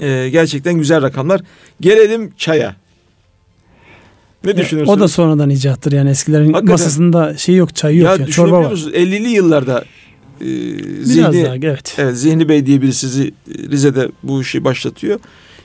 [0.00, 1.40] e, gerçekten güzel rakamlar.
[1.80, 2.76] Gelelim çaya.
[4.44, 4.98] Ne E, düşünüyorsunuz?
[4.98, 6.70] O da sonradan icattır yani eskilerin Hakikaten.
[6.70, 8.70] masasında şey yok çay yok ya, ya, çorba var.
[8.70, 8.94] musunuz?
[8.94, 9.84] 50'li yıllarda
[10.40, 11.94] e, Biraz zihni, daha evet.
[11.98, 13.34] Evet Zihni Bey diye birisi sizi
[13.70, 15.20] Rize'de bu işi başlatıyor.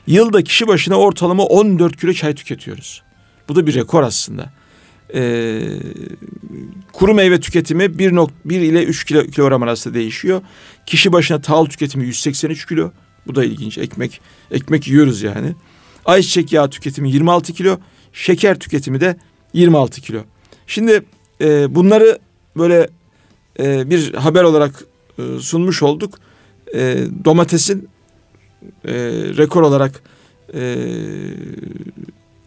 [0.07, 3.01] Yılda kişi başına ortalama 14 kilo çay tüketiyoruz.
[3.49, 4.49] Bu da bir rekor aslında.
[5.15, 5.61] Ee,
[6.93, 10.41] kuru meyve tüketimi 1.1 ile 3 kilo, kilogram arasında değişiyor.
[10.85, 12.91] Kişi başına tahıl tüketimi 183 kilo.
[13.29, 13.77] Bu da ilginç.
[13.77, 14.21] Ekmek
[14.51, 15.53] ekmek yiyoruz yani.
[16.05, 17.77] Ayçiçek yağı tüketimi 26 kilo.
[18.13, 19.15] Şeker tüketimi de
[19.53, 20.19] 26 kilo.
[20.67, 21.03] Şimdi
[21.41, 22.19] e, bunları
[22.57, 22.89] böyle
[23.59, 24.85] e, bir haber olarak
[25.19, 26.19] e, sunmuş olduk.
[26.75, 27.89] E, domatesin
[28.85, 28.93] e,
[29.37, 30.03] rekor olarak
[30.53, 30.75] e,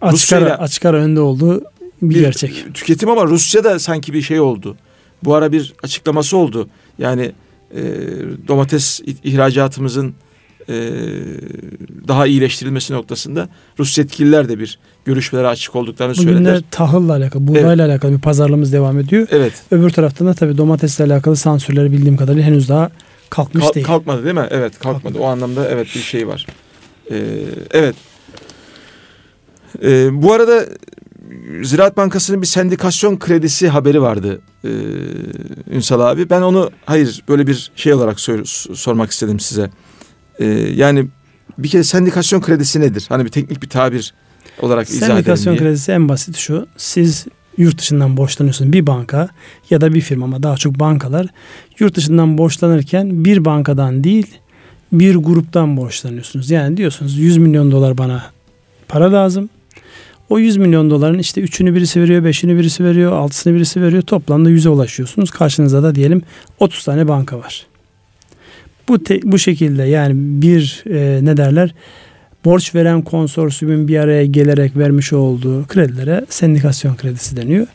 [0.01, 1.63] Açık ara, açık ara önde olduğu
[2.03, 2.75] bir, gerçek.
[2.75, 4.77] tüketim ama Rusya'da sanki bir şey oldu.
[5.25, 6.69] Bu ara bir açıklaması oldu.
[6.99, 7.33] Yani
[7.75, 7.83] e,
[8.49, 10.15] domates ihracatımızın
[10.69, 10.75] e,
[12.09, 13.49] daha iyileştirilmesi noktasında
[13.79, 16.63] Rus yetkililer de bir görüşmelere açık olduklarını Bugün de söylediler.
[16.71, 19.27] tahılla alakalı, buğdayla alakalı bir pazarlığımız devam ediyor.
[19.31, 19.53] Evet.
[19.71, 22.91] Öbür taraftan da tabii domatesle alakalı sansürleri bildiğim kadarıyla henüz daha
[23.31, 23.87] kalkmış Kalk- değil.
[23.87, 24.47] kalkmadı değil mi?
[24.51, 25.03] Evet kalkmadı.
[25.03, 25.19] Kalkmadı.
[25.19, 26.47] O anlamda evet bir şey var.
[27.11, 27.23] Ee,
[27.71, 27.95] evet.
[29.83, 30.65] Ee, bu arada
[31.63, 34.69] Ziraat Bankası'nın bir sendikasyon kredisi haberi vardı ee,
[35.71, 36.31] Ünsal abi.
[36.31, 39.71] Ben onu hayır böyle bir şey olarak sor- sormak istedim size.
[40.39, 41.07] Ee, yani
[41.59, 43.07] bir kere sendikasyon kredisi nedir?
[43.09, 44.15] Hani bir teknik bir tabir
[44.61, 46.67] olarak izah edelim Sendikasyon kredisi en basit şu.
[46.77, 47.27] Siz
[47.57, 49.29] yurt dışından borçlanıyorsunuz bir banka
[49.71, 51.27] ya da bir firma ama daha çok bankalar
[51.79, 54.39] yurt dışından borçlanırken bir bankadan değil
[54.93, 56.51] bir gruptan borçlanıyorsunuz.
[56.51, 58.25] Yani diyorsunuz 100 milyon dolar bana
[58.89, 59.49] para lazım.
[60.31, 64.03] O 100 milyon doların işte üçünü birisi veriyor, beşini birisi veriyor, altısını birisi veriyor.
[64.03, 65.31] Toplamda 100'e ulaşıyorsunuz.
[65.31, 66.23] Karşınızda da diyelim
[66.61, 67.67] 30 tane banka var.
[68.89, 71.75] Bu te, bu şekilde yani bir e, ne derler
[72.45, 77.67] borç veren konsorsiyumun bir araya gelerek vermiş olduğu kredilere sendikasyon kredisi deniyor.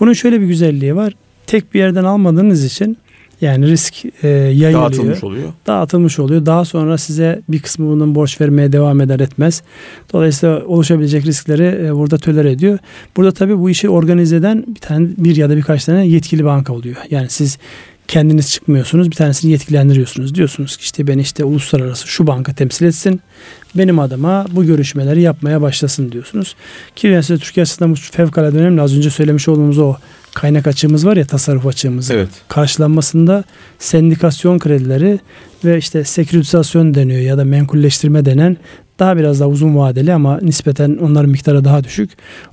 [0.00, 1.12] Bunun şöyle bir güzelliği var.
[1.46, 2.98] Tek bir yerden almadığınız için
[3.42, 4.82] yani risk e, yayılıyor.
[4.82, 5.48] Dağıtılmış oluyor.
[5.66, 6.46] Dağıtılmış oluyor.
[6.46, 9.62] Daha sonra size bir kısmı bunun borç vermeye devam eder etmez.
[10.12, 12.78] Dolayısıyla oluşabilecek riskleri e, burada tolere ediyor.
[13.16, 16.72] Burada tabii bu işi organize eden bir tane bir ya da birkaç tane yetkili banka
[16.72, 16.96] oluyor.
[17.10, 17.58] Yani siz
[18.12, 19.10] kendiniz çıkmıyorsunuz.
[19.10, 20.34] Bir tanesini yetkilendiriyorsunuz.
[20.34, 23.20] Diyorsunuz ki işte ben işte uluslararası şu banka temsil etsin.
[23.74, 26.56] Benim adıma bu görüşmeleri yapmaya başlasın diyorsunuz.
[26.96, 28.80] Ki mesela Türkiye açısından bu fevkalade önemli.
[28.80, 29.96] Az önce söylemiş olduğumuz o
[30.34, 32.10] kaynak açığımız var ya tasarruf açığımız.
[32.10, 32.28] Evet.
[32.48, 33.44] Karşılanmasında
[33.78, 35.20] sendikasyon kredileri
[35.64, 38.56] ve işte seküritizasyon deniyor ya da menkulleştirme denen
[38.98, 42.10] daha biraz daha uzun vadeli ama nispeten onların miktarı daha düşük.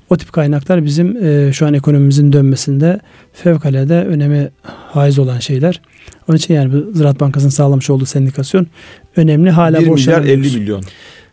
[0.10, 3.00] O tip kaynaklar bizim e, şu an ekonomimizin dönmesinde
[3.34, 5.82] fevkalade önemi haiz olan şeyler.
[6.28, 8.68] Onun için yani bu Ziraat Bankası'nın sağlamış olduğu sendikasyon
[9.16, 9.50] önemli.
[9.50, 10.84] Hala 1 milyar 50 milyon.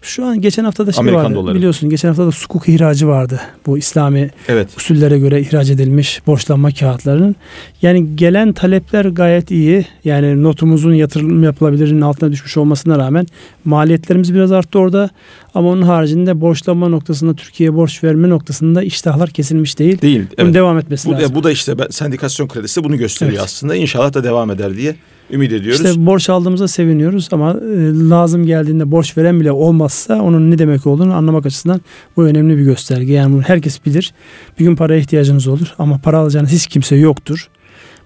[0.06, 1.54] Şu an geçen hafta da şey Amerikan vardı doları.
[1.54, 3.40] biliyorsun geçen hafta da sukuk ihracı vardı.
[3.66, 4.68] Bu İslami Evet.
[4.76, 7.36] usullere göre ihraç edilmiş borçlanma kağıtlarının.
[7.82, 9.86] Yani gelen talepler gayet iyi.
[10.04, 13.26] Yani notumuzun yatırım yapılabilirinin altına düşmüş olmasına rağmen
[13.64, 15.10] maliyetlerimiz biraz arttı orada.
[15.54, 20.00] Ama onun haricinde borçlanma noktasında Türkiye'ye borç verme noktasında iştahlar kesilmiş değil.
[20.02, 20.22] Değil.
[20.38, 20.54] Bunun Evet.
[20.54, 21.30] devam etmesi Bu, lazım.
[21.30, 23.44] da, bu da işte ben- sendikasyon kredisi bunu gösteriyor Evet.
[23.44, 23.74] aslında.
[23.74, 24.96] İnşallah da devam eder diye
[25.30, 25.84] ümit ediyoruz.
[25.84, 30.86] İşte borç aldığımızda seviniyoruz ama e, lazım geldiğinde borç veren bile olmazsa onun ne demek
[30.86, 31.80] olduğunu anlamak açısından
[32.16, 33.12] bu önemli bir gösterge.
[33.12, 34.14] Yani bunu herkes bilir.
[34.58, 37.48] Bir gün paraya ihtiyacınız olur ama para alacağınız hiç kimse yoktur.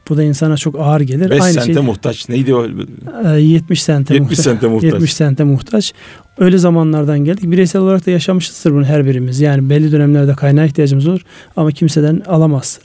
[0.09, 1.31] Bu da insana çok ağır gelir.
[1.31, 2.29] 5 Aynı sente şey muhtaç.
[2.29, 2.67] Neydi o?
[3.25, 4.45] e, 70 sente 70 muhtaç.
[4.45, 4.93] sente muhtaç.
[4.93, 5.93] 70 sente muhtaç.
[6.39, 7.51] Öyle zamanlardan geldik.
[7.51, 9.41] Bireysel olarak da yaşamışızdır bunu her birimiz.
[9.41, 11.21] Yani belli dönemlerde kaynağa ihtiyacımız olur
[11.57, 12.83] ama kimseden alamazsın.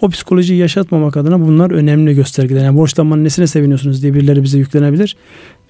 [0.00, 2.64] O psikolojiyi yaşatmamak adına bunlar önemli göstergeler.
[2.64, 5.16] Yani borçlanmanın nesine seviniyorsunuz diye birileri bize yüklenebilir.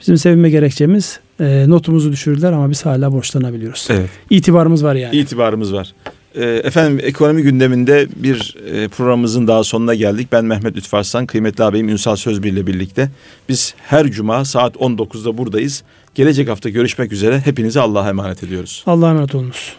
[0.01, 3.89] Bizim sevinme gerekçemiz e, notumuzu düşürdüler ama biz hala borçlanabiliyoruz.
[3.91, 4.11] Evet.
[4.31, 5.17] İtibarımız var yani.
[5.17, 5.95] İtibarımız var.
[6.35, 10.29] Ee, efendim ekonomi gündeminde bir e, programımızın daha sonuna geldik.
[10.33, 13.11] Ben Mehmet Lütfü Arslan, kıymetli abim Ünsal Sözbir ile birlikte.
[13.49, 15.83] Biz her cuma saat 19'da buradayız.
[16.15, 17.41] Gelecek hafta görüşmek üzere.
[17.41, 18.83] Hepinize Allah'a emanet ediyoruz.
[18.87, 19.77] Allah'a emanet olunuz.